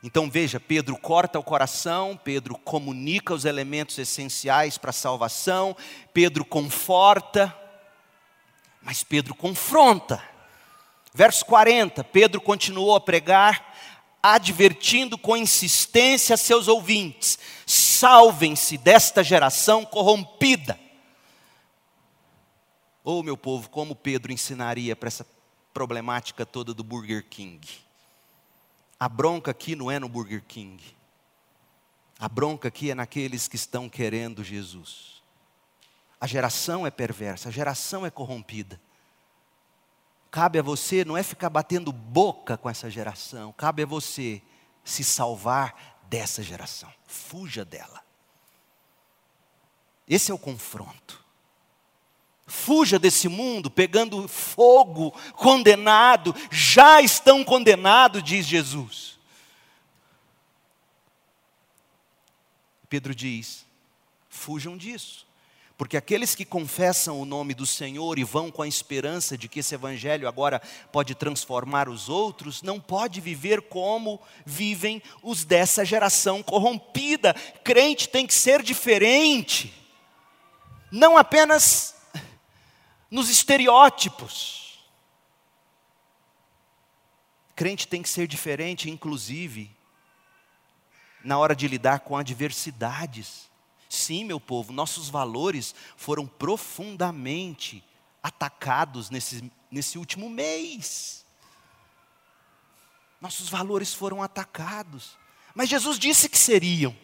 [0.03, 5.77] Então veja, Pedro corta o coração, Pedro comunica os elementos essenciais para a salvação,
[6.11, 7.55] Pedro conforta,
[8.81, 10.21] mas Pedro confronta.
[11.13, 13.73] Verso 40, Pedro continuou a pregar,
[14.21, 20.79] advertindo com insistência seus ouvintes: salvem-se desta geração corrompida.
[23.03, 25.34] Oh, meu povo, como Pedro ensinaria para essa
[25.75, 27.59] problemática toda do Burger King?
[28.97, 30.81] A bronca aqui não é no Burger King.
[32.17, 35.21] A bronca aqui é naqueles que estão querendo Jesus.
[36.19, 38.79] A geração é perversa, a geração é corrompida.
[40.31, 44.41] Cabe a você não é ficar batendo boca com essa geração, cabe a você
[44.81, 46.91] se salvar dessa geração.
[47.05, 48.01] Fuja dela.
[50.07, 51.24] Esse é o confronto.
[52.47, 59.17] Fuja desse mundo pegando fogo, condenado, já estão condenados, diz Jesus.
[62.87, 63.65] Pedro diz:
[64.29, 65.25] fujam disso,
[65.75, 69.59] porque aqueles que confessam o nome do Senhor e vão com a esperança de que
[69.59, 76.43] esse evangelho agora pode transformar os outros, não pode viver como vivem os dessa geração
[76.43, 77.33] corrompida.
[77.63, 79.73] Crente tem que ser diferente.
[80.91, 81.94] Não apenas
[83.09, 84.83] nos estereótipos.
[87.55, 89.75] Crente tem que ser diferente, inclusive,
[91.23, 93.49] na hora de lidar com adversidades.
[93.87, 97.83] Sim, meu povo, nossos valores foram profundamente
[98.21, 101.25] atacados nesse, nesse último mês.
[103.21, 105.17] Nossos valores foram atacados.
[105.53, 106.95] Mas Jesus disse que seriam.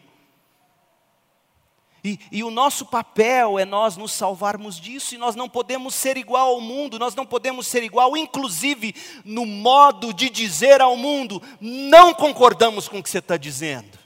[2.03, 6.17] E, e, o nosso papel é nós nos salvarmos disso, e nós não podemos ser
[6.17, 11.39] igual ao mundo, nós não podemos ser igual, inclusive no modo de dizer ao mundo:
[11.59, 13.99] não concordamos com o que você está dizendo.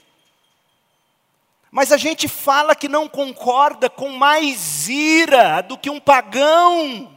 [1.70, 7.12] Mas a gente fala que não concorda com mais ira do que um pagão.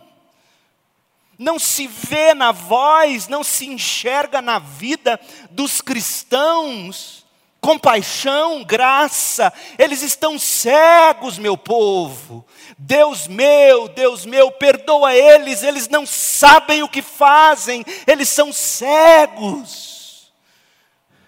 [1.38, 5.20] Não se vê na voz, não se enxerga na vida
[5.52, 7.26] dos cristãos
[7.62, 12.46] compaixão, graça, eles estão cegos, meu povo.
[12.78, 20.32] Deus meu, Deus meu, perdoa eles, eles não sabem o que fazem, eles são cegos.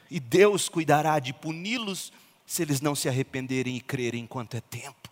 [0.10, 2.12] E Deus cuidará de puni-los
[2.46, 5.10] se eles não se arrependerem e crerem enquanto é tempo.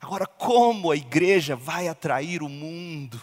[0.00, 3.20] Agora, como a igreja vai atrair o mundo?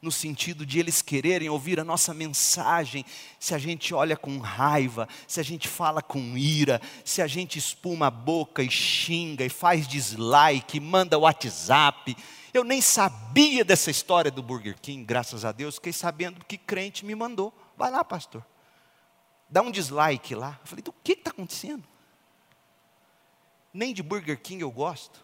[0.00, 3.04] No sentido de eles quererem ouvir a nossa mensagem,
[3.38, 7.58] se a gente olha com raiva, se a gente fala com ira, se a gente
[7.58, 12.16] espuma a boca e xinga e faz dislike, manda WhatsApp.
[12.52, 17.04] Eu nem sabia dessa história do Burger King, graças a Deus, fiquei sabendo que crente
[17.04, 17.52] me mandou.
[17.76, 18.44] Vai lá, pastor.
[19.48, 20.58] Dá um dislike lá.
[20.60, 21.84] Eu falei, do que está acontecendo?
[23.72, 25.16] Nem de Burger King eu gosto.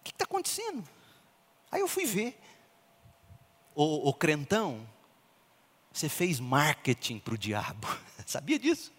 [0.00, 0.84] O que está acontecendo?
[1.70, 2.38] Aí eu fui ver
[3.84, 4.86] ô, crentão,
[5.92, 7.86] você fez marketing para o diabo.
[8.26, 8.92] Sabia disso?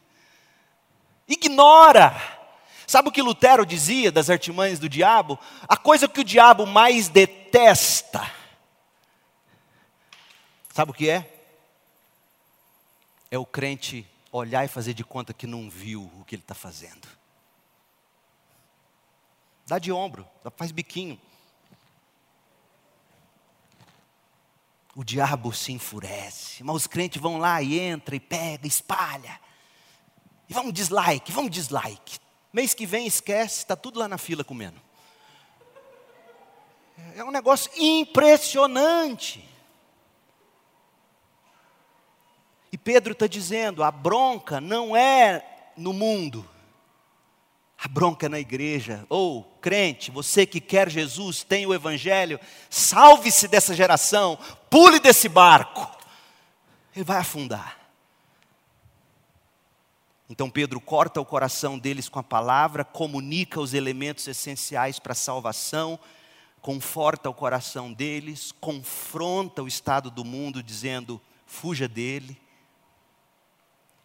[1.28, 2.16] Ignora.
[2.88, 5.38] Sabe o que Lutero dizia das artimanhas do diabo?
[5.68, 8.32] A coisa que o diabo mais detesta.
[10.74, 11.30] Sabe o que é?
[13.30, 16.56] É o crente olhar e fazer de conta que não viu o que ele está
[16.56, 17.08] fazendo.
[19.68, 21.20] Dá de ombro, faz biquinho.
[25.00, 26.62] O diabo se enfurece.
[26.62, 29.40] Mas os crentes vão lá e entra e pega, espalha.
[30.50, 32.20] E vamos dislike, vamos dislike.
[32.52, 34.76] Mês que vem esquece, está tudo lá na fila comendo.
[37.16, 39.48] É um negócio impressionante.
[42.70, 46.46] E Pedro está dizendo: a bronca não é no mundo,
[47.82, 49.06] a bronca na igreja.
[49.10, 52.40] Ou, oh, crente, você que quer Jesus, tem o Evangelho,
[52.70, 54.38] salve-se dessa geração,
[54.70, 55.90] pule desse barco.
[56.94, 57.80] Ele vai afundar.
[60.30, 65.16] Então Pedro corta o coração deles com a palavra, comunica os elementos essenciais para a
[65.16, 65.98] salvação,
[66.62, 72.40] conforta o coração deles, confronta o estado do mundo, dizendo: fuja dele.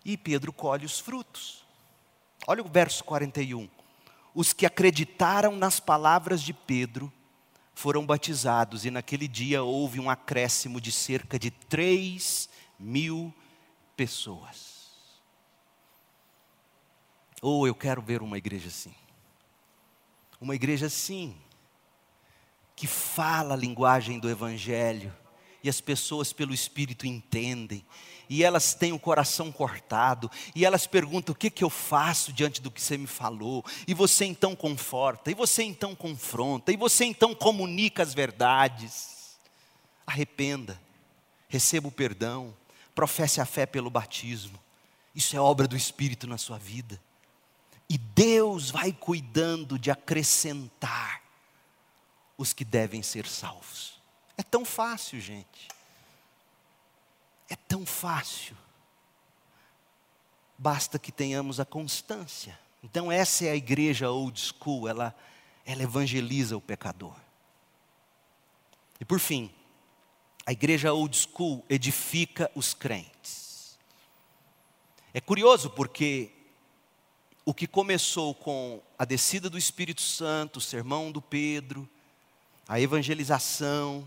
[0.05, 1.64] E Pedro colhe os frutos.
[2.47, 3.69] Olha o verso 41.
[4.35, 7.13] Os que acreditaram nas palavras de Pedro
[7.75, 13.35] foram batizados, e naquele dia houve um acréscimo de cerca de 3 mil
[13.97, 14.91] pessoas.
[17.43, 18.95] Ou oh, eu quero ver uma igreja assim.
[20.41, 21.37] Uma igreja assim,
[22.77, 25.15] que fala a linguagem do Evangelho,
[25.63, 27.85] e as pessoas pelo Espírito entendem,
[28.29, 32.61] e elas têm o coração cortado, e elas perguntam: o que, que eu faço diante
[32.61, 33.65] do que você me falou?
[33.87, 39.37] E você então conforta, e você então confronta, e você então comunica as verdades.
[40.07, 40.81] Arrependa,
[41.49, 42.55] receba o perdão,
[42.95, 44.59] professe a fé pelo batismo.
[45.15, 47.01] Isso é obra do Espírito na sua vida.
[47.89, 51.23] E Deus vai cuidando de acrescentar
[52.37, 53.95] os que devem ser salvos.
[54.37, 55.69] É tão fácil, gente.
[57.55, 58.57] É tão fácil.
[60.59, 62.59] Basta que tenhamos a constância.
[62.83, 65.15] Então, essa é a igreja old school, ela,
[65.65, 67.15] ela evangeliza o pecador.
[69.01, 69.53] E por fim,
[70.45, 73.79] a igreja old school edifica os crentes.
[75.13, 76.33] É curioso porque
[77.45, 81.89] o que começou com a descida do Espírito Santo, o sermão do Pedro,
[82.67, 84.05] a evangelização,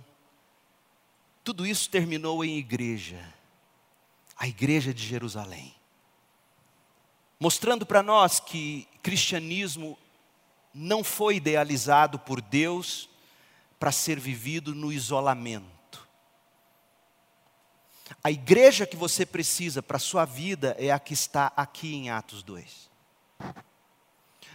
[1.45, 3.36] tudo isso terminou em igreja,
[4.37, 5.73] a igreja de Jerusalém.
[7.39, 9.97] Mostrando para nós que cristianismo
[10.73, 13.09] não foi idealizado por Deus
[13.79, 16.07] para ser vivido no isolamento.
[18.23, 22.09] A igreja que você precisa para a sua vida é a que está aqui em
[22.09, 22.89] Atos 2.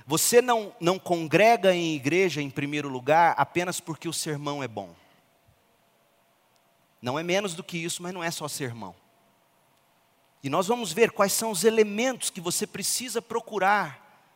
[0.06, 4.94] Você não, não congrega em igreja, em primeiro lugar, apenas porque o sermão é bom.
[7.00, 8.94] Não é menos do que isso, mas não é só sermão.
[10.42, 14.26] E nós vamos ver quais são os elementos que você precisa procurar,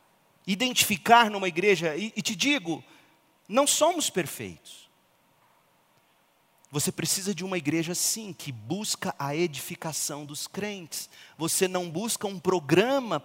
[0.46, 1.96] identificar numa igreja.
[1.96, 2.82] E, e te digo,
[3.48, 4.86] não somos perfeitos.
[6.70, 11.09] Você precisa de uma igreja, sim, que busca a edificação dos crentes.
[11.38, 13.24] Você não busca um programa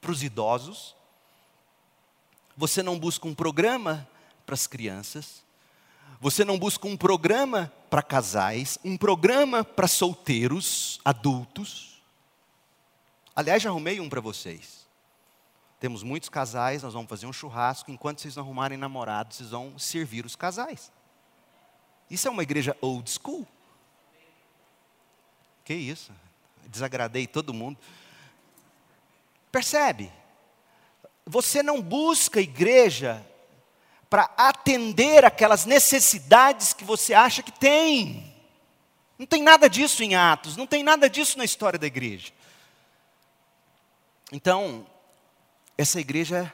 [0.00, 0.94] para os idosos,
[2.56, 4.08] você não busca um programa
[4.44, 5.42] para as crianças,
[6.20, 12.02] você não busca um programa para casais, um programa para solteiros, adultos.
[13.34, 14.86] Aliás, já arrumei um para vocês.
[15.80, 17.90] Temos muitos casais, nós vamos fazer um churrasco.
[17.90, 20.92] Enquanto vocês não arrumarem namorado, vocês vão servir os casais.
[22.10, 23.48] Isso é uma igreja old school.
[25.64, 26.12] Que isso?
[26.66, 27.78] Desagradei todo mundo.
[29.50, 30.12] Percebe?
[31.24, 33.26] Você não busca igreja
[34.08, 38.34] para atender aquelas necessidades que você acha que tem.
[39.18, 42.32] Não tem nada disso em Atos, não tem nada disso na história da igreja.
[44.30, 44.86] Então,
[45.78, 46.52] essa igreja,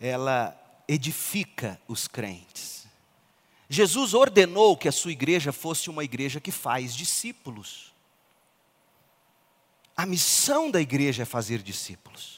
[0.00, 0.56] ela
[0.88, 2.86] edifica os crentes.
[3.68, 7.92] Jesus ordenou que a sua igreja fosse uma igreja que faz discípulos.
[9.96, 12.33] A missão da igreja é fazer discípulos.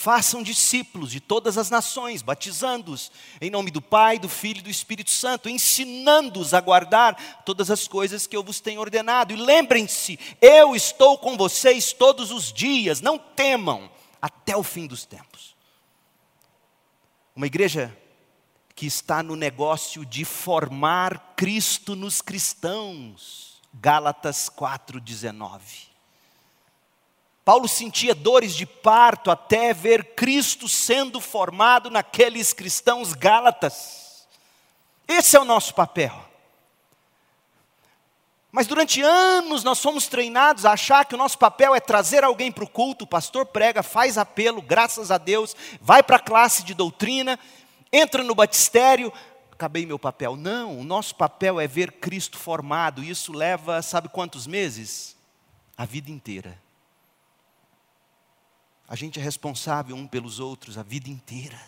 [0.00, 4.70] Façam discípulos de todas as nações, batizando-os em nome do Pai, do Filho e do
[4.70, 9.32] Espírito Santo, ensinando-os a guardar todas as coisas que eu vos tenho ordenado.
[9.32, 13.90] E lembrem-se, eu estou com vocês todos os dias, não temam,
[14.22, 15.56] até o fim dos tempos.
[17.34, 17.92] Uma igreja
[18.76, 23.60] que está no negócio de formar Cristo nos cristãos.
[23.74, 25.87] Gálatas 4,19.
[27.48, 34.28] Paulo sentia dores de parto até ver Cristo sendo formado naqueles cristãos gálatas.
[35.08, 36.12] Esse é o nosso papel.
[38.52, 42.52] Mas durante anos nós fomos treinados a achar que o nosso papel é trazer alguém
[42.52, 46.62] para o culto, o pastor prega, faz apelo, graças a Deus, vai para a classe
[46.62, 47.40] de doutrina,
[47.90, 49.10] entra no batistério,
[49.50, 50.36] acabei meu papel.
[50.36, 55.16] Não, o nosso papel é ver Cristo formado, e isso leva, sabe quantos meses?
[55.78, 56.67] A vida inteira.
[58.88, 61.60] A gente é responsável um pelos outros a vida inteira,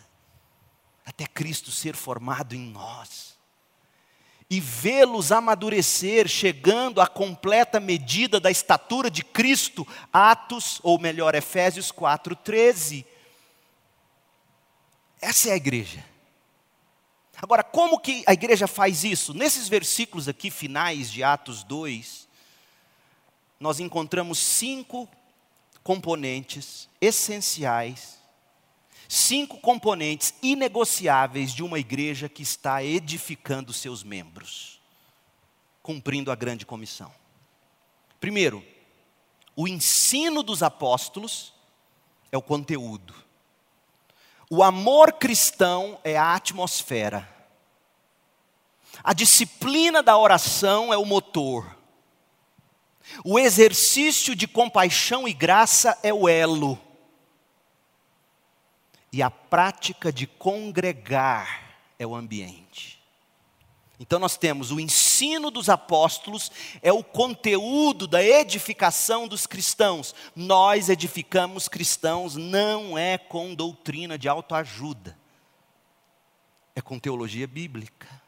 [1.04, 3.38] até Cristo ser formado em nós.
[4.48, 11.92] E vê-los amadurecer, chegando à completa medida da estatura de Cristo, Atos, ou melhor, Efésios
[11.92, 13.04] 4,13.
[15.20, 16.04] Essa é a igreja.
[17.36, 19.32] Agora, como que a igreja faz isso?
[19.32, 22.28] Nesses versículos aqui finais de Atos 2,
[23.60, 25.08] nós encontramos cinco
[25.84, 28.18] componentes essenciais,
[29.08, 34.80] cinco componentes inegociáveis de uma igreja que está edificando seus membros,
[35.82, 37.12] cumprindo a grande comissão.
[38.20, 38.64] Primeiro,
[39.56, 41.52] o ensino dos apóstolos
[42.30, 43.14] é o conteúdo.
[44.48, 47.28] O amor cristão é a atmosfera.
[49.02, 51.78] A disciplina da oração é o motor.
[53.24, 56.78] O exercício de compaixão e graça é o elo.
[59.12, 63.00] E a prática de congregar é o ambiente.
[64.00, 66.50] Então nós temos o ensino dos apóstolos,
[66.80, 70.14] é o conteúdo da edificação dos cristãos.
[70.34, 75.18] Nós edificamos cristãos não é com doutrina de autoajuda,
[76.74, 78.19] é com teologia bíblica.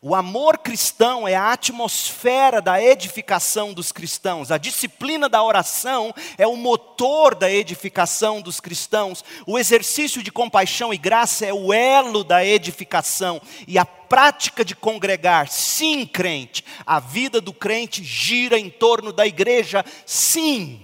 [0.00, 4.52] O amor cristão é a atmosfera da edificação dos cristãos.
[4.52, 9.24] A disciplina da oração é o motor da edificação dos cristãos.
[9.44, 13.42] O exercício de compaixão e graça é o elo da edificação.
[13.66, 16.64] E a prática de congregar, sim, crente.
[16.86, 20.80] A vida do crente gira em torno da igreja, sim.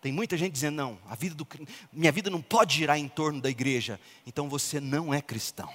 [0.00, 1.46] Tem muita gente dizendo, não, a vida do,
[1.92, 4.00] minha vida não pode girar em torno da igreja.
[4.24, 5.68] Então você não é cristão.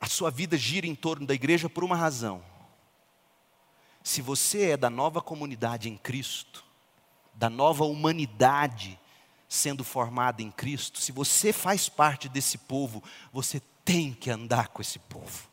[0.00, 2.42] A sua vida gira em torno da igreja por uma razão.
[4.02, 6.64] Se você é da nova comunidade em Cristo,
[7.34, 8.98] da nova humanidade
[9.48, 14.82] sendo formada em Cristo, se você faz parte desse povo, você tem que andar com
[14.82, 15.48] esse povo.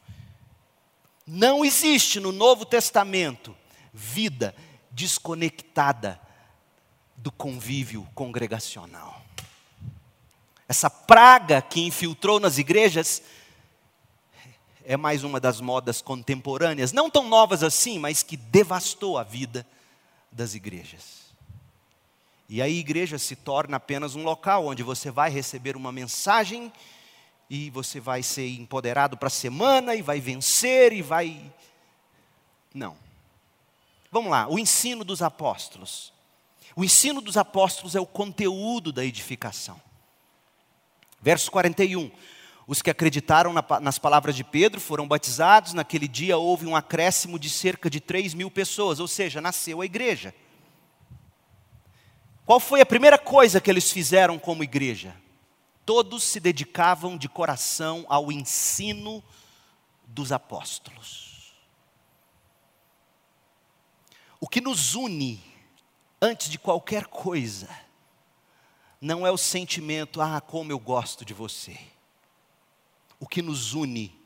[1.25, 3.55] Não existe no Novo Testamento
[3.93, 4.55] vida
[4.91, 6.19] desconectada
[7.17, 9.23] do convívio congregacional.
[10.67, 13.21] Essa praga que infiltrou nas igrejas
[14.85, 19.65] é mais uma das modas contemporâneas, não tão novas assim, mas que devastou a vida
[20.31, 21.25] das igrejas.
[22.47, 26.71] E aí a igreja se torna apenas um local onde você vai receber uma mensagem
[27.49, 31.51] e você vai ser empoderado para a semana e vai vencer e vai.
[32.73, 32.95] Não.
[34.11, 36.13] Vamos lá, o ensino dos apóstolos.
[36.75, 39.81] O ensino dos apóstolos é o conteúdo da edificação.
[41.21, 42.11] Verso 41.
[42.67, 45.73] Os que acreditaram na, nas palavras de Pedro foram batizados.
[45.73, 49.85] Naquele dia houve um acréscimo de cerca de 3 mil pessoas, ou seja, nasceu a
[49.85, 50.33] igreja.
[52.45, 55.15] Qual foi a primeira coisa que eles fizeram como igreja?
[55.85, 59.23] Todos se dedicavam de coração ao ensino
[60.07, 61.53] dos apóstolos.
[64.39, 65.43] O que nos une,
[66.19, 67.69] antes de qualquer coisa,
[68.99, 71.77] não é o sentimento, ah, como eu gosto de você
[73.19, 74.25] o que nos une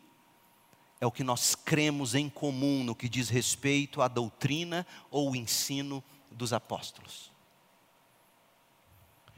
[1.01, 6.03] é o que nós cremos em comum no que diz respeito à doutrina ou ensino
[6.29, 7.31] dos apóstolos.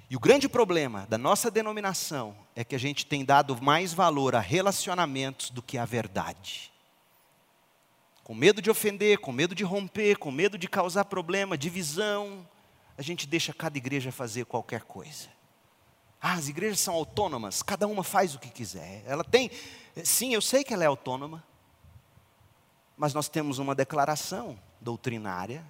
[0.09, 4.35] E o grande problema da nossa denominação é que a gente tem dado mais valor
[4.35, 6.71] a relacionamentos do que à verdade.
[8.23, 12.47] Com medo de ofender, com medo de romper, com medo de causar problema, divisão,
[12.97, 15.29] a gente deixa cada igreja fazer qualquer coisa.
[16.21, 19.03] Ah, as igrejas são autônomas, cada uma faz o que quiser.
[19.07, 19.49] Ela tem,
[20.03, 21.43] sim, eu sei que ela é autônoma,
[22.95, 25.65] mas nós temos uma declaração doutrinária,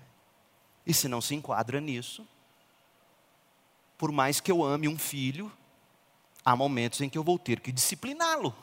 [0.85, 2.27] e se não se enquadra nisso,
[3.97, 5.49] por mais que eu ame um filho,
[6.43, 8.53] há momentos em que eu vou ter que discipliná-lo.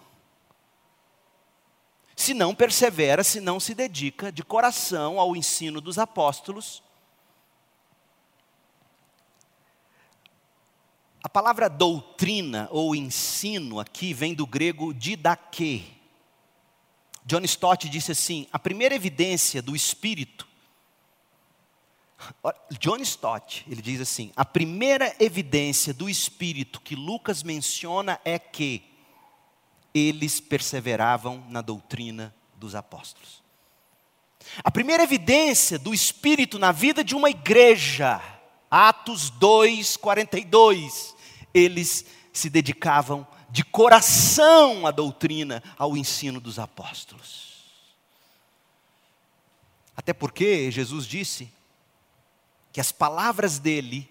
[2.14, 6.82] Se não persevera, se não se dedica de coração ao ensino dos apóstolos,
[11.22, 15.82] A palavra doutrina ou ensino aqui vem do grego didaquê.
[17.24, 20.46] John Stott disse assim: a primeira evidência do Espírito.
[22.78, 28.82] John Stott, ele diz assim: a primeira evidência do Espírito que Lucas menciona é que
[29.92, 33.42] eles perseveravam na doutrina dos apóstolos.
[34.62, 38.22] A primeira evidência do Espírito na vida de uma igreja
[38.70, 41.14] Atos 2, 42.
[41.52, 47.48] Eles se dedicavam de coração à doutrina, ao ensino dos apóstolos.
[49.96, 51.50] Até porque Jesus disse
[52.72, 54.08] que as palavras dele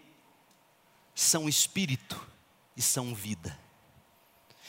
[1.15, 2.19] são espírito
[2.75, 3.57] e são vida.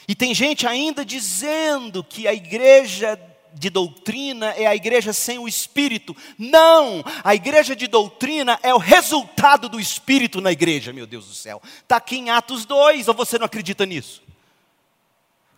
[0.07, 3.15] E tem gente ainda dizendo que a igreja
[3.53, 6.15] de doutrina é a igreja sem o espírito.
[6.37, 7.03] Não!
[7.23, 11.61] A igreja de doutrina é o resultado do espírito na igreja, meu Deus do céu.
[11.81, 14.21] Está aqui em Atos 2, ou você não acredita nisso?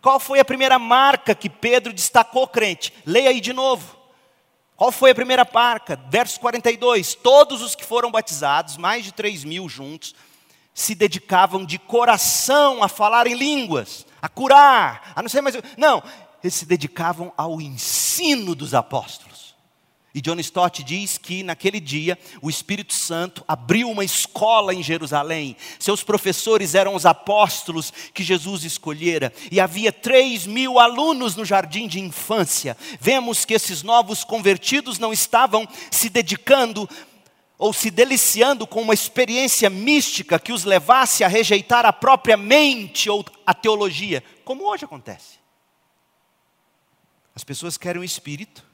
[0.00, 2.92] Qual foi a primeira marca que Pedro destacou, crente?
[3.06, 3.96] Leia aí de novo.
[4.76, 5.96] Qual foi a primeira marca?
[6.08, 7.14] Verso 42.
[7.14, 10.12] Todos os que foram batizados, mais de 3 mil juntos,
[10.74, 15.54] se dedicavam de coração a falar em línguas, a curar, a não sei mais.
[15.76, 16.02] Não,
[16.42, 19.52] eles se dedicavam ao ensino dos apóstolos.
[20.14, 25.56] E John Stott diz que naquele dia o Espírito Santo abriu uma escola em Jerusalém.
[25.78, 29.32] Seus professores eram os apóstolos que Jesus escolhera.
[29.50, 32.76] E havia três mil alunos no jardim de infância.
[33.00, 36.86] Vemos que esses novos convertidos não estavam se dedicando
[37.56, 43.08] ou se deliciando com uma experiência mística que os levasse a rejeitar a própria mente
[43.08, 44.22] ou a teologia.
[44.44, 45.41] como hoje acontece.
[47.34, 48.64] As pessoas querem o espírito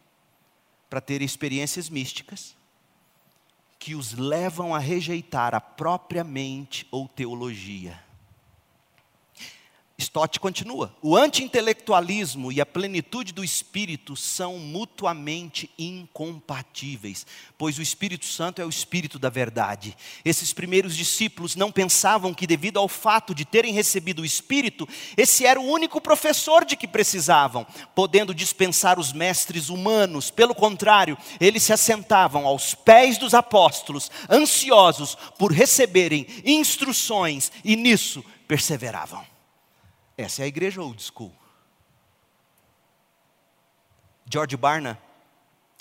[0.89, 2.57] para ter experiências místicas
[3.79, 8.08] que os levam a rejeitar a própria mente ou teologia.
[10.01, 17.27] Stott continua: o anti-intelectualismo e a plenitude do Espírito são mutuamente incompatíveis,
[17.59, 19.97] pois o Espírito Santo é o Espírito da verdade.
[20.25, 25.45] Esses primeiros discípulos não pensavam que, devido ao fato de terem recebido o Espírito, esse
[25.45, 30.31] era o único professor de que precisavam, podendo dispensar os mestres humanos.
[30.31, 38.25] Pelo contrário, eles se assentavam aos pés dos apóstolos, ansiosos por receberem instruções, e nisso
[38.47, 39.38] perseveravam.
[40.19, 41.33] Essa é a igreja old school.
[44.29, 45.01] George Barna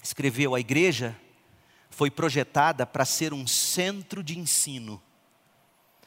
[0.04, 1.20] escreveu: a igreja
[1.90, 5.02] foi projetada para ser um centro de ensino.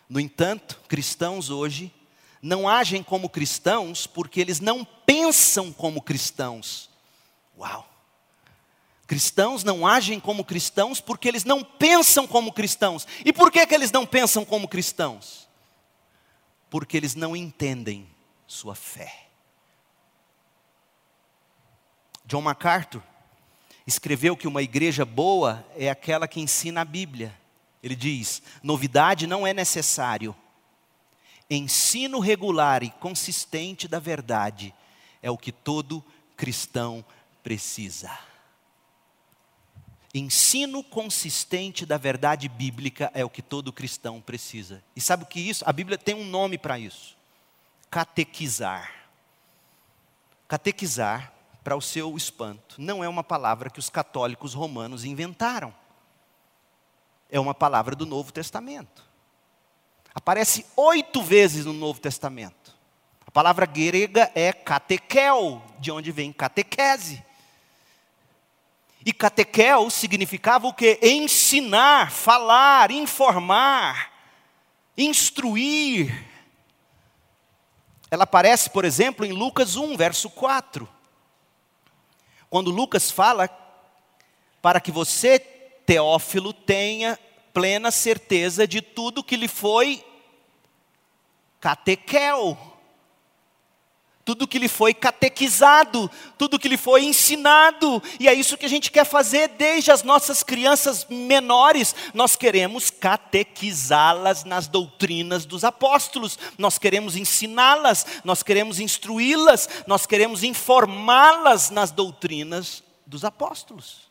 [0.09, 1.93] No entanto, cristãos hoje
[2.41, 6.89] não agem como cristãos porque eles não pensam como cristãos.
[7.59, 7.85] Uau!
[9.09, 13.09] Cristãos não agem como cristãos porque eles não pensam como cristãos.
[13.24, 15.49] E por que, que eles não pensam como cristãos?
[16.70, 18.09] Porque eles não entendem
[18.51, 19.28] sua fé.
[22.26, 23.01] John MacArthur
[23.86, 27.32] escreveu que uma igreja boa é aquela que ensina a Bíblia.
[27.80, 30.34] Ele diz: novidade não é necessário.
[31.48, 34.74] Ensino regular e consistente da verdade
[35.22, 36.05] é o que todo
[36.36, 37.05] cristão
[37.44, 38.11] precisa.
[40.12, 44.82] Ensino consistente da verdade bíblica é o que todo cristão precisa.
[44.96, 45.62] E sabe o que isso?
[45.66, 47.20] A Bíblia tem um nome para isso
[47.91, 48.93] catequizar.
[50.47, 51.32] Catequizar,
[51.62, 55.74] para o seu espanto, não é uma palavra que os católicos romanos inventaram.
[57.28, 59.05] É uma palavra do Novo Testamento.
[60.14, 62.74] Aparece oito vezes no Novo Testamento.
[63.26, 67.22] A palavra grega é catequel, de onde vem catequese.
[69.05, 70.99] E catequel significava o que?
[71.03, 74.12] Ensinar, falar, informar,
[74.97, 76.30] instruir,
[78.11, 80.89] ela aparece, por exemplo, em Lucas 1, verso 4.
[82.49, 83.49] Quando Lucas fala
[84.61, 87.19] para que você, Teófilo, tenha
[87.53, 90.05] plena certeza de tudo que lhe foi
[91.61, 92.59] catequel
[94.25, 98.68] tudo que lhe foi catequizado, tudo que lhe foi ensinado, e é isso que a
[98.68, 101.95] gente quer fazer desde as nossas crianças menores.
[102.12, 110.45] Nós queremos catequizá-las nas doutrinas dos apóstolos, nós queremos ensiná-las, nós queremos instruí-las, nós queremos
[110.45, 114.11] informá-las nas doutrinas dos apóstolos.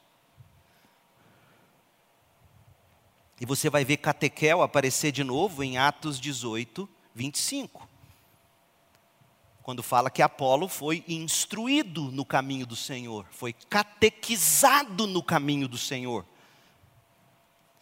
[3.40, 7.88] E você vai ver catequel aparecer de novo em Atos 18, 25
[9.64, 15.78] quando fala que Apolo foi instruído no caminho do Senhor, foi catequizado no caminho do
[15.78, 16.26] Senhor.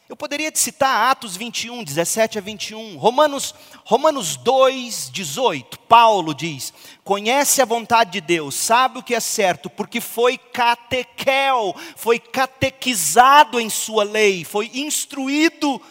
[0.09, 3.53] Eu poderia te citar Atos 21, 17 a 21, Romanos,
[3.83, 5.79] Romanos 2, 18.
[5.79, 6.73] Paulo diz:
[7.03, 13.59] Conhece a vontade de Deus, sabe o que é certo, porque foi catequel, foi catequizado
[13.59, 15.81] em Sua lei, foi instruído.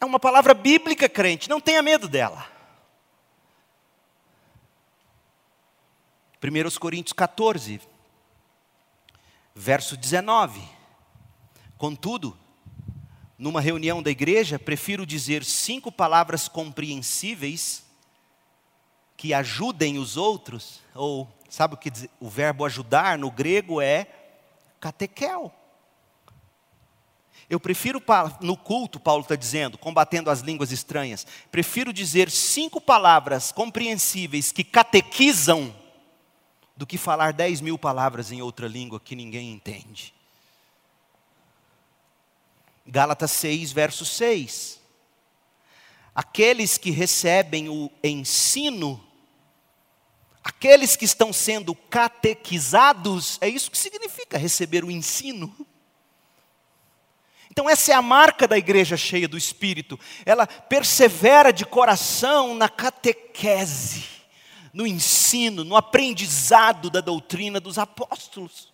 [0.00, 2.57] É uma palavra bíblica, crente, não tenha medo dela.
[6.40, 7.80] 1 Coríntios 14,
[9.54, 10.60] verso 19.
[11.76, 12.38] Contudo,
[13.36, 17.84] numa reunião da igreja, prefiro dizer cinco palavras compreensíveis
[19.16, 24.06] que ajudem os outros, ou sabe o que diz, o verbo ajudar no grego é
[24.80, 25.52] catequel.
[27.50, 28.00] Eu prefiro,
[28.40, 34.62] no culto, Paulo está dizendo, combatendo as línguas estranhas, prefiro dizer cinco palavras compreensíveis que
[34.62, 35.74] catequizam
[36.78, 40.14] do que falar dez mil palavras em outra língua que ninguém entende.
[42.86, 44.80] Gálatas 6, verso 6.
[46.14, 49.04] Aqueles que recebem o ensino,
[50.42, 55.52] aqueles que estão sendo catequizados, é isso que significa receber o ensino.
[57.50, 62.68] Então, essa é a marca da igreja cheia do Espírito, ela persevera de coração na
[62.68, 64.17] catequese
[64.78, 68.72] no ensino, no aprendizado da doutrina dos apóstolos.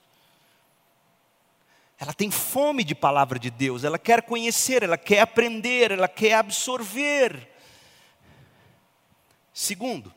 [1.98, 6.34] Ela tem fome de palavra de Deus, ela quer conhecer, ela quer aprender, ela quer
[6.34, 7.50] absorver.
[9.50, 10.12] Segundo,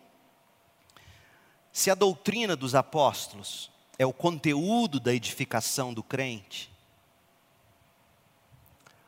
[1.72, 6.70] se a doutrina dos apóstolos é o conteúdo da edificação do crente,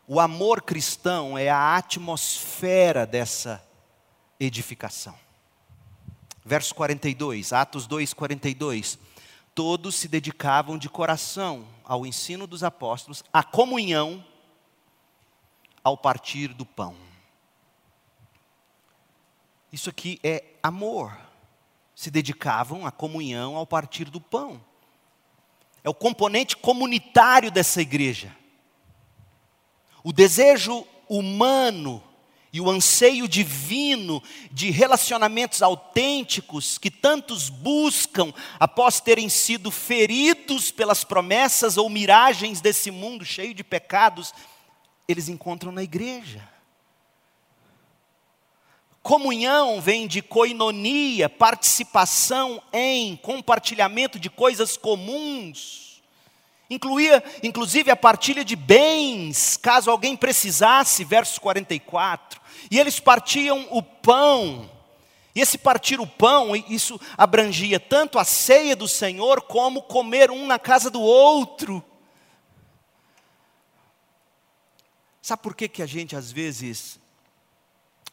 [0.08, 3.62] o amor cristão é a atmosfera dessa
[4.40, 5.29] edificação.
[6.50, 8.98] Verso 42, Atos 2, 42.
[9.54, 14.26] Todos se dedicavam de coração ao ensino dos apóstolos, à comunhão,
[15.84, 16.96] ao partir do pão.
[19.72, 21.16] Isso aqui é amor.
[21.94, 24.60] Se dedicavam à comunhão, ao partir do pão.
[25.84, 28.36] É o componente comunitário dessa igreja.
[30.04, 32.04] O desejo humano
[32.52, 34.22] e o anseio divino
[34.52, 42.90] de relacionamentos autênticos que tantos buscam após terem sido feridos pelas promessas ou miragens desse
[42.90, 44.34] mundo cheio de pecados,
[45.08, 46.48] eles encontram na igreja.
[49.02, 55.89] Comunhão vem de coinonia, participação em, compartilhamento de coisas comuns.
[56.70, 62.40] Incluía, inclusive, a partilha de bens, caso alguém precisasse, verso 44.
[62.70, 64.70] E eles partiam o pão.
[65.34, 70.46] E esse partir o pão, isso abrangia tanto a ceia do Senhor, como comer um
[70.46, 71.84] na casa do outro.
[75.22, 77.00] Sabe por que, que a gente, às vezes,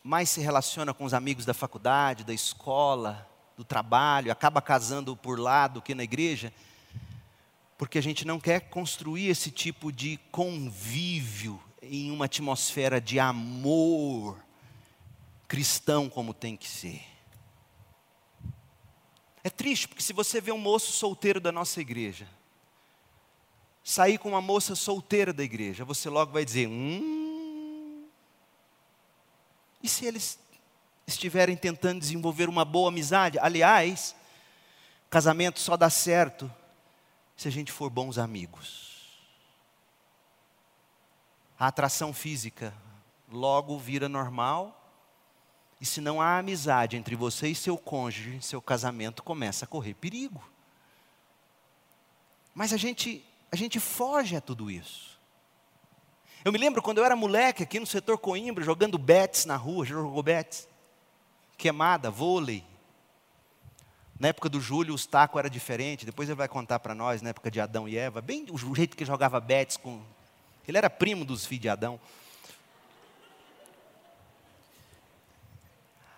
[0.03, 5.39] mais se relaciona com os amigos da faculdade, da escola, do trabalho, acaba casando por
[5.39, 6.53] lá do que na igreja?
[7.79, 14.43] Porque a gente não quer construir esse tipo de convívio em uma atmosfera de amor
[15.47, 17.03] cristão como tem que ser.
[19.45, 22.27] É triste, porque se você vê um moço solteiro da nossa igreja,
[23.85, 28.05] sair com uma moça solteira da igreja, você logo vai dizer: hum.
[29.83, 30.39] E se eles
[31.07, 33.39] estiverem tentando desenvolver uma boa amizade?
[33.39, 34.17] Aliás,
[35.09, 36.51] casamento só dá certo
[37.37, 38.97] se a gente for bons amigos.
[41.59, 42.75] A atração física
[43.31, 44.83] logo vira normal,
[45.81, 49.95] e se não há amizade entre você e seu cônjuge, seu casamento começa a correr
[49.95, 50.43] perigo.
[52.55, 53.23] Mas a gente,
[53.53, 55.21] a gente foge a tudo isso.
[56.43, 59.85] Eu me lembro quando eu era moleque aqui no setor Coimbra, jogando bets na rua,
[59.85, 60.67] jogou bets?
[61.59, 62.65] Queimada, vôlei,
[64.19, 66.07] na época do Júlio, os tacos era diferente.
[66.07, 68.97] Depois ele vai contar para nós, na época de Adão e Eva, bem o jeito
[68.97, 70.01] que jogava bets com.
[70.67, 72.01] Ele era primo dos filhos de Adão.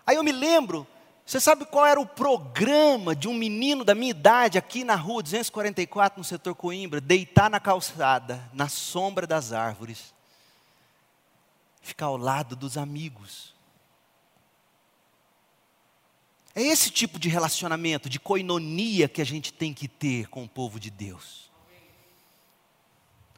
[0.07, 0.87] Aí eu me lembro,
[1.25, 5.21] você sabe qual era o programa de um menino da minha idade aqui na rua
[5.21, 6.99] 244, no setor Coimbra?
[6.99, 10.11] Deitar na calçada, na sombra das árvores,
[11.81, 13.53] ficar ao lado dos amigos.
[16.55, 20.49] É esse tipo de relacionamento, de coinonia que a gente tem que ter com o
[20.49, 21.49] povo de Deus.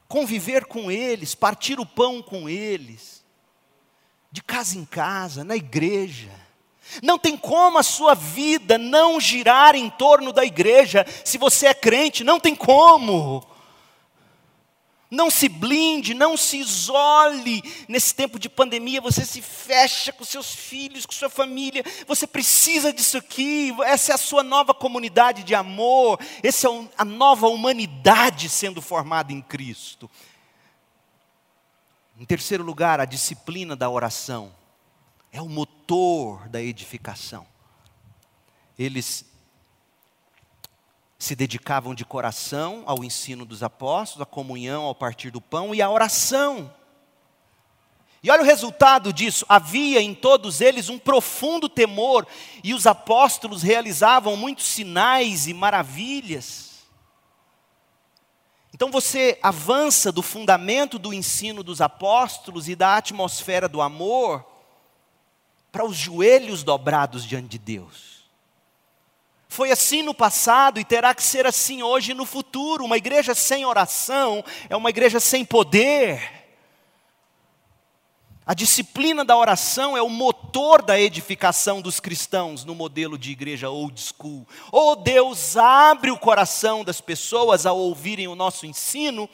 [0.08, 3.24] Conviver com eles, partir o pão com eles,
[4.32, 6.32] de casa em casa, na igreja.
[7.02, 11.74] Não tem como a sua vida não girar em torno da igreja, se você é
[11.74, 13.46] crente, não tem como.
[15.12, 17.62] Não se blinde, não se isole.
[17.86, 21.84] Nesse tempo de pandemia, você se fecha com seus filhos, com sua família.
[22.08, 23.76] Você precisa disso aqui.
[23.84, 26.18] Essa é a sua nova comunidade de amor.
[26.42, 30.10] Essa é a nova humanidade sendo formada em Cristo.
[32.18, 34.56] Em terceiro lugar, a disciplina da oração
[35.30, 37.46] é o motor da edificação.
[38.80, 39.26] Eles
[41.22, 45.80] se dedicavam de coração ao ensino dos apóstolos, à comunhão, ao partir do pão e
[45.80, 46.74] à oração.
[48.24, 52.26] E olha o resultado disso: havia em todos eles um profundo temor,
[52.64, 56.72] e os apóstolos realizavam muitos sinais e maravilhas.
[58.74, 64.44] Então você avança do fundamento do ensino dos apóstolos e da atmosfera do amor
[65.72, 68.11] para os joelhos dobrados diante de Deus.
[69.52, 72.86] Foi assim no passado e terá que ser assim hoje e no futuro.
[72.86, 76.48] Uma igreja sem oração é uma igreja sem poder.
[78.46, 83.70] A disciplina da oração é o motor da edificação dos cristãos no modelo de igreja
[83.70, 84.48] old school.
[84.72, 89.30] Ou Deus abre o coração das pessoas ao ouvirem o nosso ensino,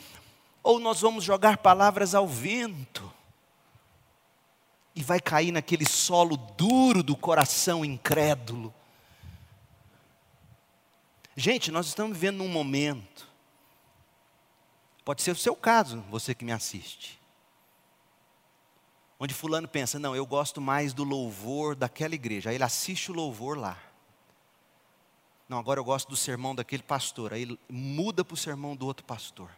[0.63, 3.07] ou nós vamos jogar palavras ao vento.
[4.95, 8.74] E vai cair naquele solo duro do coração incrédulo.
[11.39, 13.29] Gente, nós estamos vivendo num momento,
[15.05, 17.21] pode ser o seu caso, você que me assiste,
[19.19, 23.13] onde Fulano pensa: não, eu gosto mais do louvor daquela igreja, aí ele assiste o
[23.13, 23.77] louvor lá.
[25.47, 28.88] Não, agora eu gosto do sermão daquele pastor, aí ele muda para o sermão do
[28.88, 29.51] outro pastor.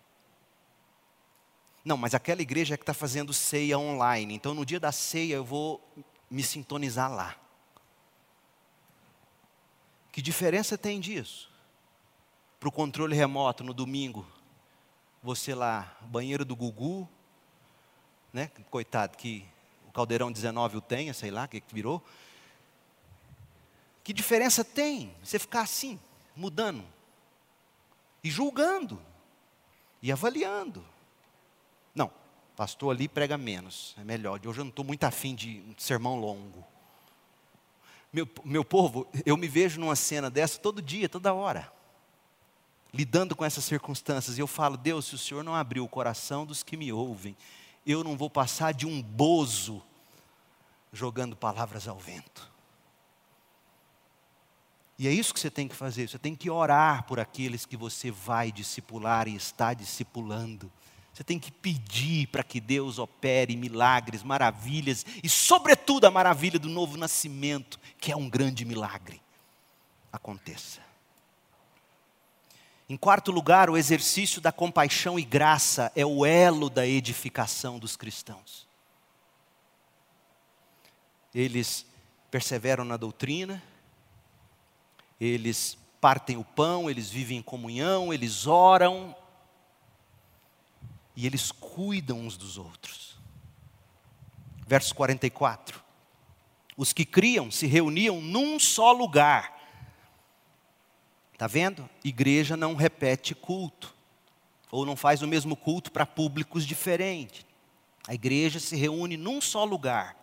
[1.86, 5.36] Não, mas aquela igreja é que está fazendo ceia online, então no dia da ceia
[5.36, 5.82] eu vou
[6.30, 7.38] me sintonizar lá.
[10.12, 11.49] Que diferença tem disso?
[12.60, 14.26] Para o controle remoto no domingo,
[15.24, 17.08] você lá, banheiro do Gugu,
[18.34, 18.52] né?
[18.70, 19.46] Coitado, que
[19.88, 22.04] o Caldeirão 19 o tenha, sei lá, o que virou.
[24.04, 26.00] Que diferença tem você ficar assim,
[26.36, 26.84] mudando,
[28.24, 29.02] e julgando,
[30.02, 30.84] e avaliando?
[31.96, 32.12] Não,
[32.56, 34.40] pastor ali prega menos, é melhor.
[34.46, 36.66] Hoje eu não estou muito afim de um sermão longo.
[38.12, 41.72] Meu, meu povo, eu me vejo numa cena dessa todo dia, toda hora,
[42.94, 46.46] lidando com essas circunstâncias, e eu falo, Deus, se o Senhor não abriu o coração
[46.46, 47.36] dos que me ouvem,
[47.86, 49.82] eu não vou passar de um bozo
[50.92, 52.50] jogando palavras ao vento.
[54.98, 57.78] E é isso que você tem que fazer, você tem que orar por aqueles que
[57.78, 60.70] você vai discipular e está discipulando.
[61.14, 66.70] Você tem que pedir para que Deus opere milagres, maravilhas e, sobretudo, a maravilha do
[66.70, 69.22] novo nascimento, que é um grande milagre,
[70.12, 70.89] aconteça.
[72.90, 77.96] Em quarto lugar, o exercício da compaixão e graça é o elo da edificação dos
[77.96, 78.68] cristãos.
[81.34, 81.86] Eles
[82.32, 83.62] perseveram na doutrina,
[85.22, 89.16] eles partem o pão, eles vivem em comunhão, eles oram,
[91.16, 93.20] e eles cuidam uns dos outros.
[94.66, 95.80] Verso 44.
[96.76, 99.59] Os que criam se reuniam num só lugar.
[101.40, 101.90] Está vendo?
[102.04, 103.96] Igreja não repete culto,
[104.70, 107.46] ou não faz o mesmo culto para públicos diferentes.
[108.06, 110.18] A igreja se reúne num só lugar.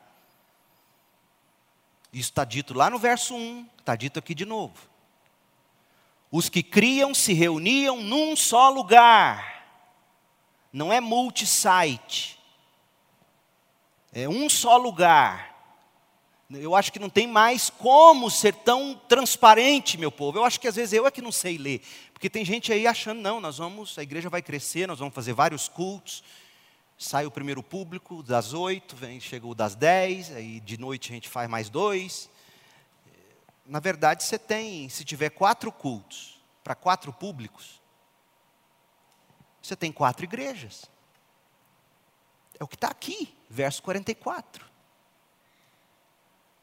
[2.12, 4.74] Isso está dito lá no verso 1, está dito aqui de novo.
[6.30, 9.66] Os que criam se reuniam num só lugar
[10.70, 12.38] não é multi-site.
[14.12, 15.55] É um só lugar.
[16.48, 20.38] Eu acho que não tem mais como ser tão transparente, meu povo.
[20.38, 21.82] Eu acho que às vezes eu é que não sei ler.
[22.12, 25.32] Porque tem gente aí achando, não, nós vamos, a igreja vai crescer, nós vamos fazer
[25.32, 26.22] vários cultos.
[26.96, 31.14] Sai o primeiro público das oito, vem, chega o das dez, aí de noite a
[31.14, 32.30] gente faz mais dois.
[33.66, 37.82] Na verdade, você tem, se tiver quatro cultos para quatro públicos,
[39.60, 40.84] você tem quatro igrejas.
[42.58, 44.75] É o que está aqui, verso 44.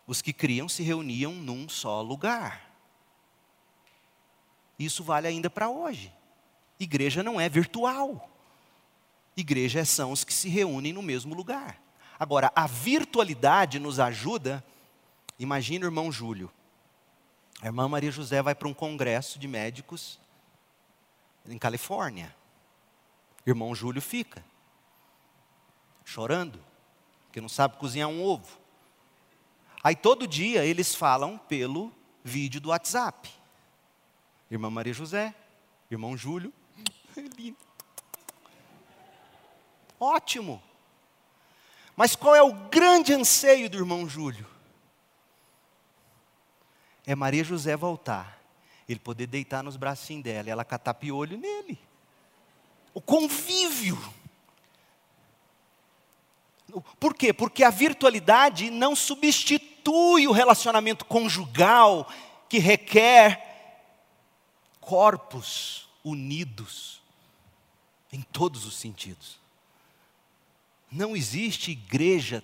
[0.06, 2.70] Os que criam se reuniam num só lugar.
[4.78, 6.12] Isso vale ainda para hoje.
[6.80, 8.30] Igreja não é virtual.
[9.36, 11.82] Igreja são os que se reúnem no mesmo lugar.
[12.20, 14.64] Agora, a virtualidade nos ajuda.
[15.39, 16.51] Imagina o irmão Júlio.
[17.62, 20.20] A irmã Maria José vai para um congresso de médicos
[21.47, 22.36] em Califórnia.
[23.45, 24.43] Irmão Júlio fica
[26.06, 26.60] chorando,
[27.26, 28.62] porque não sabe cozinhar um ovo.
[29.84, 31.92] Aí todo dia eles falam pelo
[32.24, 33.30] vídeo do WhatsApp.
[34.50, 35.36] Irmã Maria José,
[35.92, 36.54] irmão Júlio.
[40.00, 40.62] Ótimo.
[41.96, 44.48] Mas qual é o grande anseio do irmão Júlio?
[47.06, 48.40] É Maria José voltar,
[48.88, 51.78] ele poder deitar nos bracinhos dela e ela catar piolho nele
[52.94, 53.98] o convívio.
[57.00, 57.34] Por quê?
[57.34, 59.73] Porque a virtualidade não substitui
[60.28, 62.08] o relacionamento conjugal
[62.48, 63.54] que requer
[64.80, 67.02] corpos unidos
[68.12, 69.40] em todos os sentidos.
[70.92, 72.44] Não existe igreja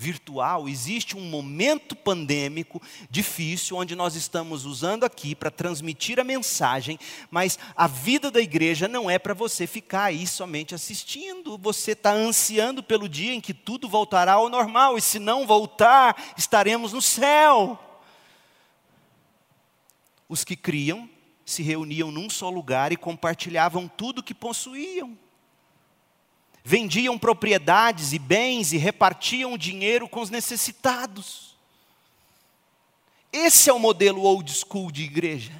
[0.00, 2.80] virtual, existe um momento pandêmico
[3.10, 6.96] difícil, onde nós estamos usando aqui para transmitir a mensagem,
[7.28, 12.12] mas a vida da igreja não é para você ficar aí somente assistindo, você está
[12.12, 17.02] ansiando pelo dia em que tudo voltará ao normal, e se não voltar, estaremos no
[17.02, 17.76] céu.
[20.28, 21.10] Os que criam
[21.44, 25.18] se reuniam num só lugar e compartilhavam tudo que possuíam
[26.68, 31.56] vendiam propriedades e bens e repartiam o dinheiro com os necessitados.
[33.32, 35.52] Esse é o modelo old school de igreja.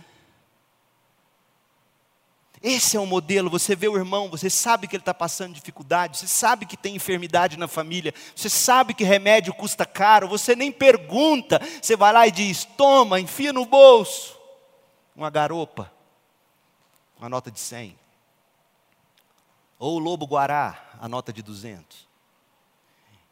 [2.62, 3.48] Esse é o modelo.
[3.48, 6.96] Você vê o irmão, você sabe que ele está passando dificuldade, você sabe que tem
[6.96, 12.26] enfermidade na família, você sabe que remédio custa caro, você nem pergunta, você vai lá
[12.26, 14.38] e diz: toma, enfia no bolso
[15.16, 15.90] uma garopa,
[17.18, 18.07] uma nota de 100.
[19.78, 22.08] Ou o lobo guará, a nota de 200.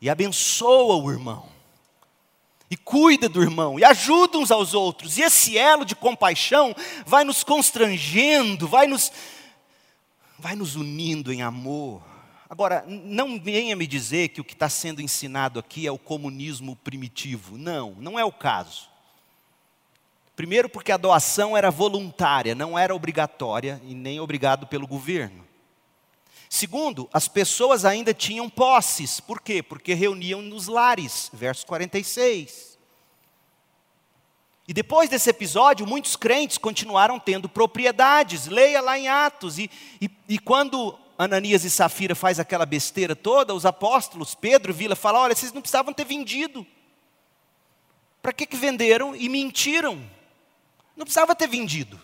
[0.00, 1.48] E abençoa o irmão.
[2.70, 5.18] E cuida do irmão, e ajuda uns aos outros.
[5.18, 6.74] E esse elo de compaixão
[7.04, 9.12] vai nos constrangendo, vai nos,
[10.38, 12.02] vai nos unindo em amor.
[12.48, 16.76] Agora, não venha me dizer que o que está sendo ensinado aqui é o comunismo
[16.76, 17.56] primitivo.
[17.56, 18.88] Não, não é o caso.
[20.34, 25.45] Primeiro, porque a doação era voluntária, não era obrigatória e nem obrigado pelo governo.
[26.48, 29.20] Segundo, as pessoas ainda tinham posses.
[29.20, 29.62] Por quê?
[29.62, 31.30] Porque reuniam nos lares.
[31.32, 32.76] Verso 46.
[34.68, 38.46] E depois desse episódio, muitos crentes continuaram tendo propriedades.
[38.46, 39.58] Leia lá em Atos.
[39.58, 39.70] E,
[40.00, 44.96] e, e quando Ananias e Safira faz aquela besteira toda, os apóstolos, Pedro e Vila,
[44.96, 46.66] falam: olha, vocês não precisavam ter vendido.
[48.20, 50.02] Para que, que venderam e mentiram?
[50.96, 52.00] Não precisava ter vendido.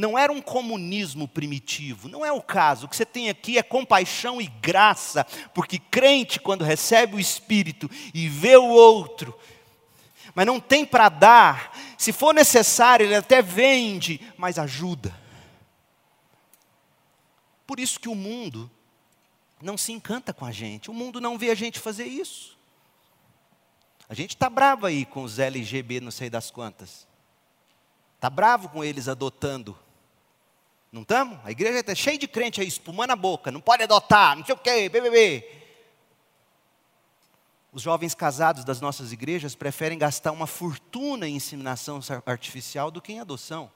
[0.00, 2.86] Não era um comunismo primitivo, não é o caso.
[2.86, 7.90] O que você tem aqui é compaixão e graça, porque crente, quando recebe o Espírito
[8.14, 9.38] e vê o outro,
[10.34, 15.14] mas não tem para dar, se for necessário, ele até vende, mas ajuda.
[17.66, 18.70] Por isso que o mundo
[19.60, 22.56] não se encanta com a gente, o mundo não vê a gente fazer isso.
[24.08, 27.06] A gente está bravo aí com os LGB, não sei das quantas.
[28.14, 29.76] Está bravo com eles adotando.
[30.92, 31.38] Não estamos?
[31.44, 34.54] A igreja está cheia de crente aí, espumando a boca, não pode adotar, não sei
[34.54, 35.58] o quê, BBB.
[37.72, 43.12] Os jovens casados das nossas igrejas preferem gastar uma fortuna em inseminação artificial do que
[43.12, 43.70] em adoção.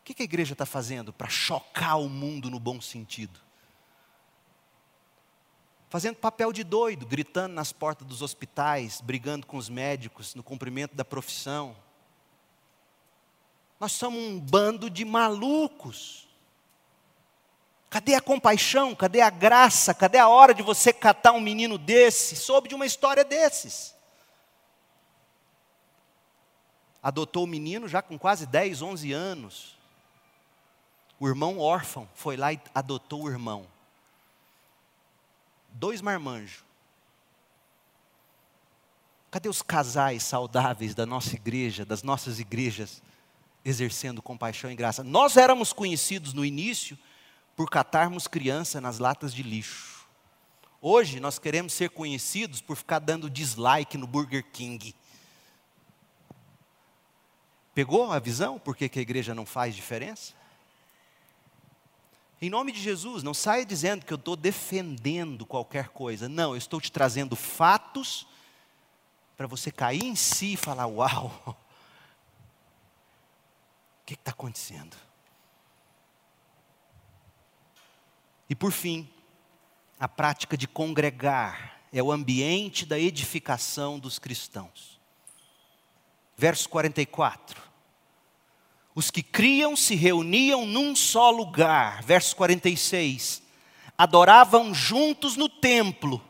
[0.00, 3.40] O que a igreja está fazendo para chocar o mundo no bom sentido?
[5.90, 10.94] Fazendo papel de doido, gritando nas portas dos hospitais, brigando com os médicos no cumprimento
[10.94, 11.76] da profissão.
[13.84, 16.26] Nós somos um bando de malucos.
[17.90, 18.94] Cadê a compaixão?
[18.94, 19.92] Cadê a graça?
[19.92, 22.34] Cadê a hora de você catar um menino desse?
[22.34, 23.94] Soube de uma história desses.
[27.02, 29.76] Adotou o menino já com quase 10, 11 anos.
[31.20, 33.66] O irmão órfão foi lá e adotou o irmão.
[35.68, 36.64] Dois marmanjos.
[39.30, 43.02] Cadê os casais saudáveis da nossa igreja, das nossas igrejas,
[43.64, 45.02] exercendo compaixão e graça?
[45.02, 46.98] Nós éramos conhecidos no início
[47.56, 50.06] por catarmos criança nas latas de lixo.
[50.80, 54.94] Hoje nós queremos ser conhecidos por ficar dando dislike no Burger King.
[57.74, 58.58] Pegou a visão?
[58.58, 60.34] Por que, que a igreja não faz diferença?
[62.40, 66.28] Em nome de Jesus, não saia dizendo que eu estou defendendo qualquer coisa.
[66.28, 68.26] Não, eu estou te trazendo fatos
[69.36, 71.56] para você cair em si e falar: Uau,
[74.04, 74.94] o que está acontecendo?
[78.50, 79.08] E por fim,
[79.98, 85.00] a prática de congregar é o ambiente da edificação dos cristãos.
[86.36, 87.62] Verso 44.
[88.94, 92.02] Os que criam se reuniam num só lugar.
[92.02, 93.42] Verso 46.
[93.96, 96.22] Adoravam juntos no templo,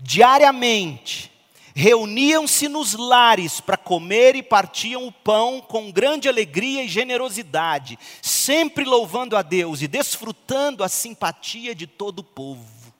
[0.00, 1.30] diariamente
[1.78, 8.82] reuniam-se nos lares para comer e partiam o pão com grande alegria e generosidade, sempre
[8.82, 12.94] louvando a Deus e desfrutando a simpatia de todo o povo.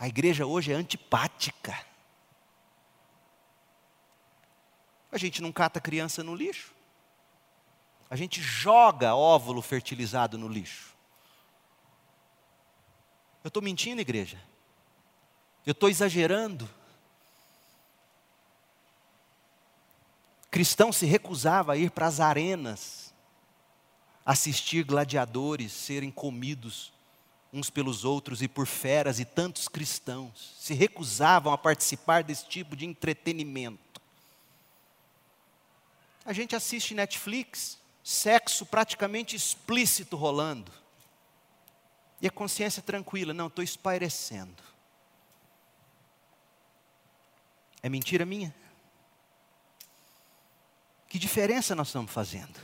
[0.00, 1.78] A igreja hoje é antipática.
[5.12, 6.74] A gente não cata criança no lixo.
[8.10, 10.92] A gente joga óvulo fertilizado no lixo.
[13.44, 14.42] Eu estou mentindo, igreja?
[15.64, 16.68] Eu estou exagerando?
[20.50, 23.14] Cristão se recusava a ir para as arenas,
[24.24, 26.92] assistir gladiadores serem comidos
[27.52, 32.76] uns pelos outros e por feras, e tantos cristãos se recusavam a participar desse tipo
[32.76, 34.00] de entretenimento.
[36.24, 40.70] A gente assiste Netflix, sexo praticamente explícito rolando.
[42.20, 44.62] E a consciência tranquila, não, estou espairecendo.
[47.82, 48.54] É mentira minha?
[51.10, 52.56] Que diferença nós estamos fazendo?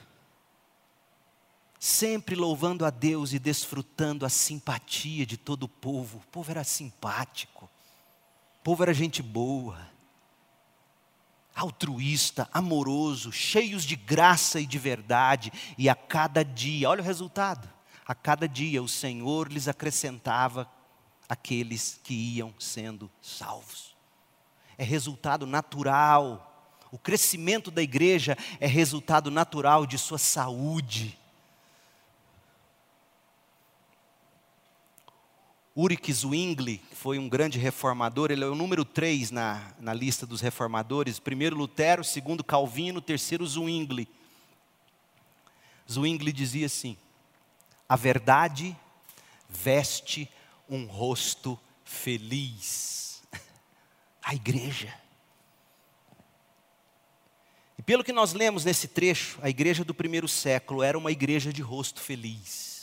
[1.81, 6.19] Sempre louvando a Deus e desfrutando a simpatia de todo o povo.
[6.19, 9.91] O povo era simpático, o povo era gente boa,
[11.57, 17.69] altruísta, amoroso, cheios de graça e de verdade, e a cada dia, olha o resultado:
[18.07, 20.71] a cada dia o Senhor lhes acrescentava
[21.29, 23.97] aqueles que iam sendo salvos.
[24.79, 26.56] É resultado natural
[26.91, 31.19] o crescimento da igreja é resultado natural de sua saúde.
[35.75, 40.25] Ulrich Zwingli, que foi um grande reformador, ele é o número 3 na, na lista
[40.25, 41.19] dos reformadores.
[41.19, 44.09] Primeiro Lutero, segundo Calvino, terceiro Zwingli.
[45.87, 46.97] Zwingli dizia assim:
[47.87, 48.75] a verdade
[49.49, 50.31] veste
[50.69, 53.23] um rosto feliz.
[54.23, 54.93] A igreja
[57.87, 61.63] pelo que nós lemos nesse trecho, a igreja do primeiro século era uma igreja de
[61.63, 62.76] rosto feliz.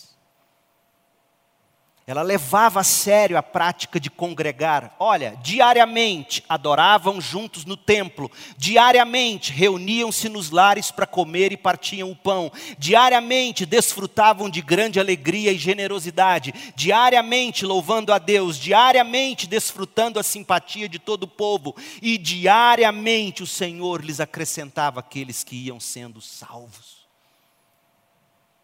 [2.05, 4.93] Ela levava a sério a prática de congregar.
[4.99, 12.15] Olha, diariamente adoravam juntos no templo, diariamente reuniam-se nos lares para comer e partiam o
[12.15, 20.23] pão, diariamente desfrutavam de grande alegria e generosidade, diariamente louvando a Deus, diariamente desfrutando a
[20.23, 26.19] simpatia de todo o povo, e diariamente o Senhor lhes acrescentava aqueles que iam sendo
[26.19, 26.92] salvos.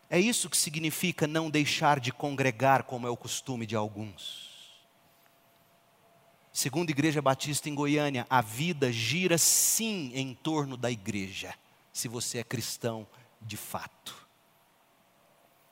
[0.10, 4.50] É isso que significa não deixar de congregar, como é o costume de alguns.
[6.52, 11.54] Segundo a Igreja Batista em Goiânia, a vida gira sim em torno da igreja,
[11.94, 13.08] se você é cristão
[13.40, 14.28] de fato.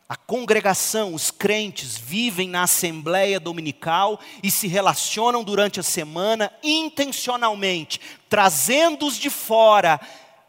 [0.07, 7.99] A congregação, os crentes vivem na assembleia dominical e se relacionam durante a semana intencionalmente,
[8.29, 9.99] trazendo-os de fora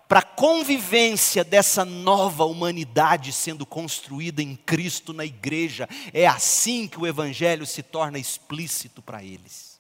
[0.09, 5.87] para a convivência dessa nova humanidade sendo construída em Cristo na igreja.
[6.15, 9.79] É assim que o Evangelho se torna explícito para eles.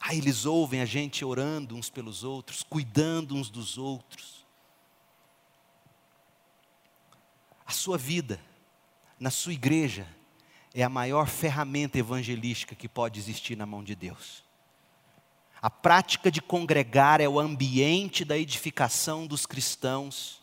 [0.00, 4.46] Aí eles ouvem a gente orando uns pelos outros, cuidando uns dos outros.
[7.66, 8.40] A sua vida,
[9.18, 10.08] na sua igreja,
[10.74, 14.42] é a maior ferramenta evangelística que pode existir na mão de Deus.
[15.62, 20.40] A prática de congregar é o ambiente da edificação dos cristãos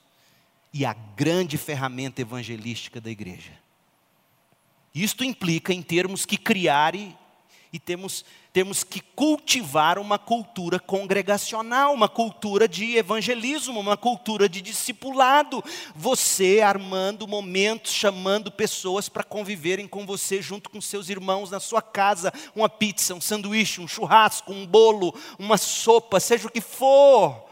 [0.72, 3.53] e a grande ferramenta evangelística da igreja.
[4.93, 6.93] Isto implica em termos que criar
[7.72, 8.24] e, temos
[8.57, 15.63] temos que cultivar uma cultura congregacional, uma cultura de evangelismo, uma cultura de discipulado.
[15.95, 21.84] Você armando momentos, chamando pessoas para conviverem com você, junto com seus irmãos na sua
[21.84, 27.46] casa, uma pizza, um sanduíche, um churrasco, um bolo, uma sopa, seja o que for.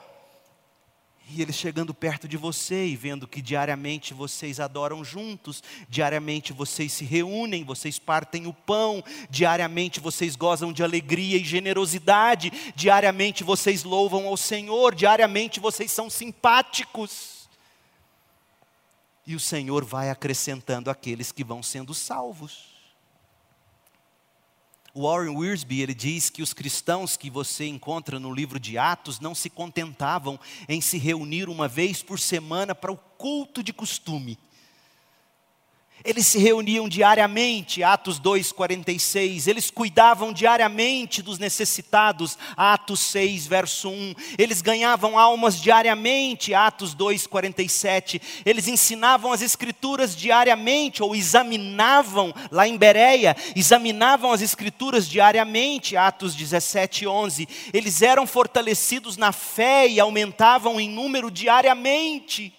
[1.27, 6.93] E ele chegando perto de você e vendo que diariamente vocês adoram juntos, diariamente vocês
[6.93, 13.83] se reúnem, vocês partem o pão, diariamente vocês gozam de alegria e generosidade, diariamente vocês
[13.83, 17.49] louvam ao Senhor, diariamente vocês são simpáticos.
[19.25, 22.74] E o Senhor vai acrescentando aqueles que vão sendo salvos.
[24.95, 29.35] Warren Wiersbe ele diz que os cristãos que você encontra no livro de Atos não
[29.35, 30.39] se contentavam
[30.69, 34.39] em se reunir uma vez por semana para o culto de costume.
[36.05, 39.47] Eles se reuniam diariamente, Atos 2:46.
[39.47, 44.13] Eles cuidavam diariamente dos necessitados, Atos 6, verso 1.
[44.37, 48.21] Eles ganhavam almas diariamente, Atos 2:47.
[48.45, 56.35] Eles ensinavam as escrituras diariamente ou examinavam lá em Bereia, examinavam as escrituras diariamente, Atos
[56.35, 57.47] 17:11.
[57.73, 62.53] Eles eram fortalecidos na fé e aumentavam em número diariamente.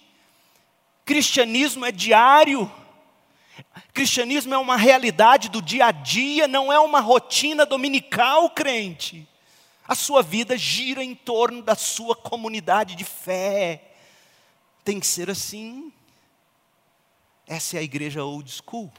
[1.05, 2.69] Cristianismo é diário.
[3.97, 9.27] Cristianismo é uma realidade do dia a dia, não é uma rotina dominical, crente.
[9.87, 13.89] A sua vida gira em torno da sua comunidade de fé.
[14.83, 15.91] Tem que ser assim.
[17.47, 18.93] Essa é a igreja old school.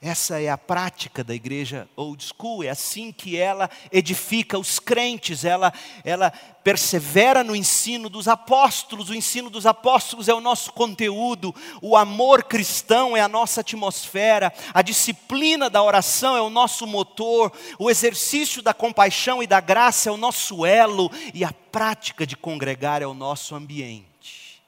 [0.00, 5.42] Essa é a prática da igreja old school, é assim que ela edifica os crentes,
[5.42, 5.72] ela,
[6.04, 6.30] ela
[6.62, 9.08] persevera no ensino dos apóstolos.
[9.08, 14.52] O ensino dos apóstolos é o nosso conteúdo, o amor cristão é a nossa atmosfera,
[14.74, 20.10] a disciplina da oração é o nosso motor, o exercício da compaixão e da graça
[20.10, 24.62] é o nosso elo, e a prática de congregar é o nosso ambiente.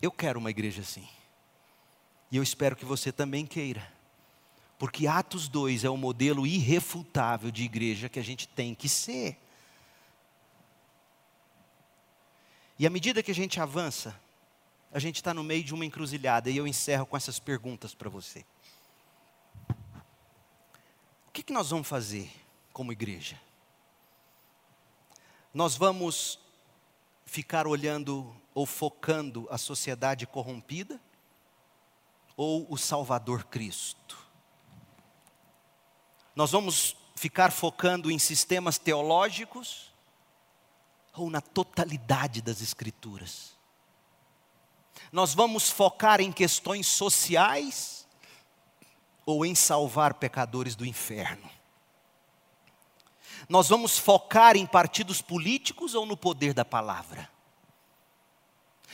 [0.00, 1.06] Eu quero uma igreja assim.
[2.32, 3.86] E eu espero que você também queira.
[4.78, 9.38] Porque Atos 2 é o modelo irrefutável de igreja que a gente tem que ser.
[12.78, 14.18] E à medida que a gente avança,
[14.90, 18.08] a gente está no meio de uma encruzilhada e eu encerro com essas perguntas para
[18.08, 18.46] você.
[21.28, 22.32] O que, que nós vamos fazer
[22.72, 23.38] como igreja?
[25.52, 26.38] Nós vamos
[27.26, 30.98] ficar olhando ou focando a sociedade corrompida?
[32.36, 34.18] Ou o Salvador Cristo.
[36.34, 39.92] Nós vamos ficar focando em sistemas teológicos
[41.14, 43.52] ou na totalidade das Escrituras?
[45.10, 48.06] Nós vamos focar em questões sociais
[49.26, 51.50] ou em salvar pecadores do inferno?
[53.48, 57.28] Nós vamos focar em partidos políticos ou no poder da palavra?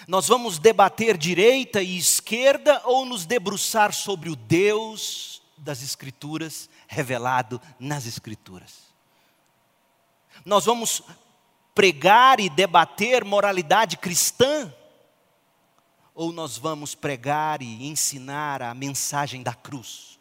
[0.06, 7.60] Nós vamos debater direita e esquerda ou nos debruçar sobre o Deus das Escrituras revelado
[7.78, 8.88] nas Escrituras?
[10.44, 11.02] Nós vamos
[11.74, 14.72] pregar e debater moralidade cristã?
[16.14, 20.18] Ou nós vamos pregar e ensinar a mensagem da cruz?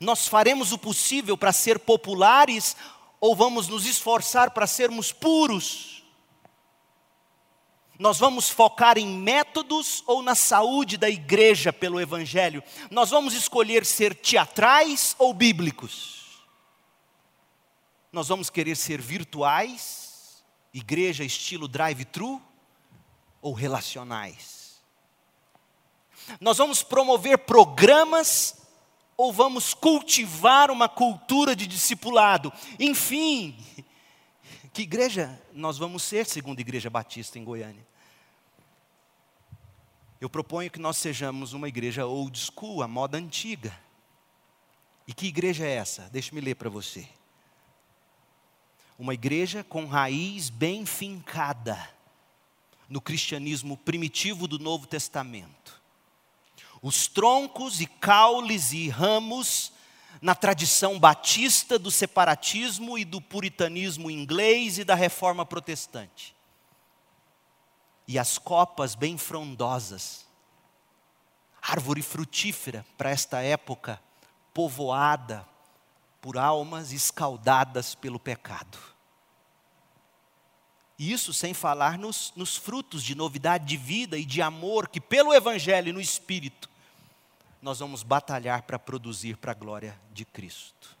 [0.00, 2.76] Nós faremos o possível para ser populares
[3.20, 5.93] ou vamos nos esforçar para sermos puros?
[7.98, 12.62] Nós vamos focar em métodos ou na saúde da igreja pelo Evangelho?
[12.90, 16.42] Nós vamos escolher ser teatrais ou bíblicos?
[18.12, 22.42] Nós vamos querer ser virtuais, igreja estilo drive-thru,
[23.40, 24.82] ou relacionais?
[26.40, 28.56] Nós vamos promover programas
[29.16, 32.52] ou vamos cultivar uma cultura de discipulado?
[32.78, 33.56] Enfim,
[34.74, 37.86] que igreja nós vamos ser, segundo a Igreja Batista em Goiânia?
[40.20, 43.72] Eu proponho que nós sejamos uma igreja old school, a moda antiga.
[45.06, 46.10] E que igreja é essa?
[46.10, 47.08] Deixe-me ler para você.
[48.98, 51.78] Uma igreja com raiz bem fincada
[52.88, 55.80] no cristianismo primitivo do Novo Testamento.
[56.82, 59.72] Os troncos e caules e ramos
[60.24, 66.34] na tradição batista do separatismo e do puritanismo inglês e da reforma protestante.
[68.08, 70.26] E as copas bem frondosas,
[71.60, 74.00] árvore frutífera para esta época,
[74.54, 75.46] povoada
[76.22, 78.78] por almas escaldadas pelo pecado.
[80.98, 85.34] Isso sem falar nos, nos frutos de novidade de vida e de amor que, pelo
[85.34, 86.70] Evangelho e no Espírito,
[87.64, 90.98] nós vamos batalhar para produzir para a glória de Cristo.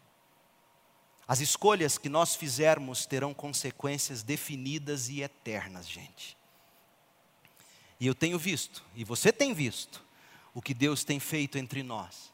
[1.28, 6.38] As escolhas que nós fizermos terão consequências definidas e eternas, gente.
[8.00, 10.02] E eu tenho visto, e você tem visto,
[10.54, 12.32] o que Deus tem feito entre nós,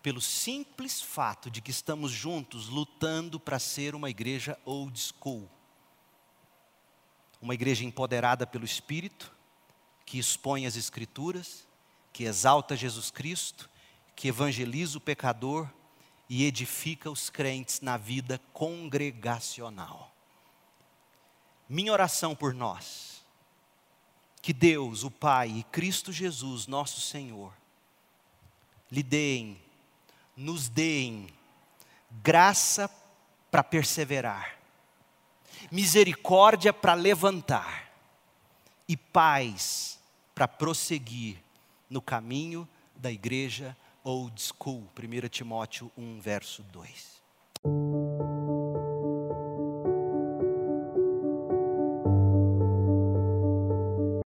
[0.00, 5.50] pelo simples fato de que estamos juntos lutando para ser uma igreja old school.
[7.42, 9.34] Uma igreja empoderada pelo Espírito,
[10.06, 11.66] que expõe as Escrituras,
[12.14, 13.68] que exalta Jesus Cristo,
[14.14, 15.68] que evangeliza o pecador
[16.30, 20.14] e edifica os crentes na vida congregacional.
[21.68, 23.26] Minha oração por nós,
[24.40, 27.52] que Deus, o Pai e Cristo Jesus, nosso Senhor,
[28.92, 29.60] lhe deem,
[30.36, 31.26] nos deem
[32.22, 32.88] graça
[33.50, 34.56] para perseverar,
[35.68, 37.92] misericórdia para levantar
[38.86, 39.98] e paz
[40.32, 41.43] para prosseguir
[41.94, 44.88] no caminho da igreja old school.
[44.98, 47.22] 1 Timóteo 1, verso 2.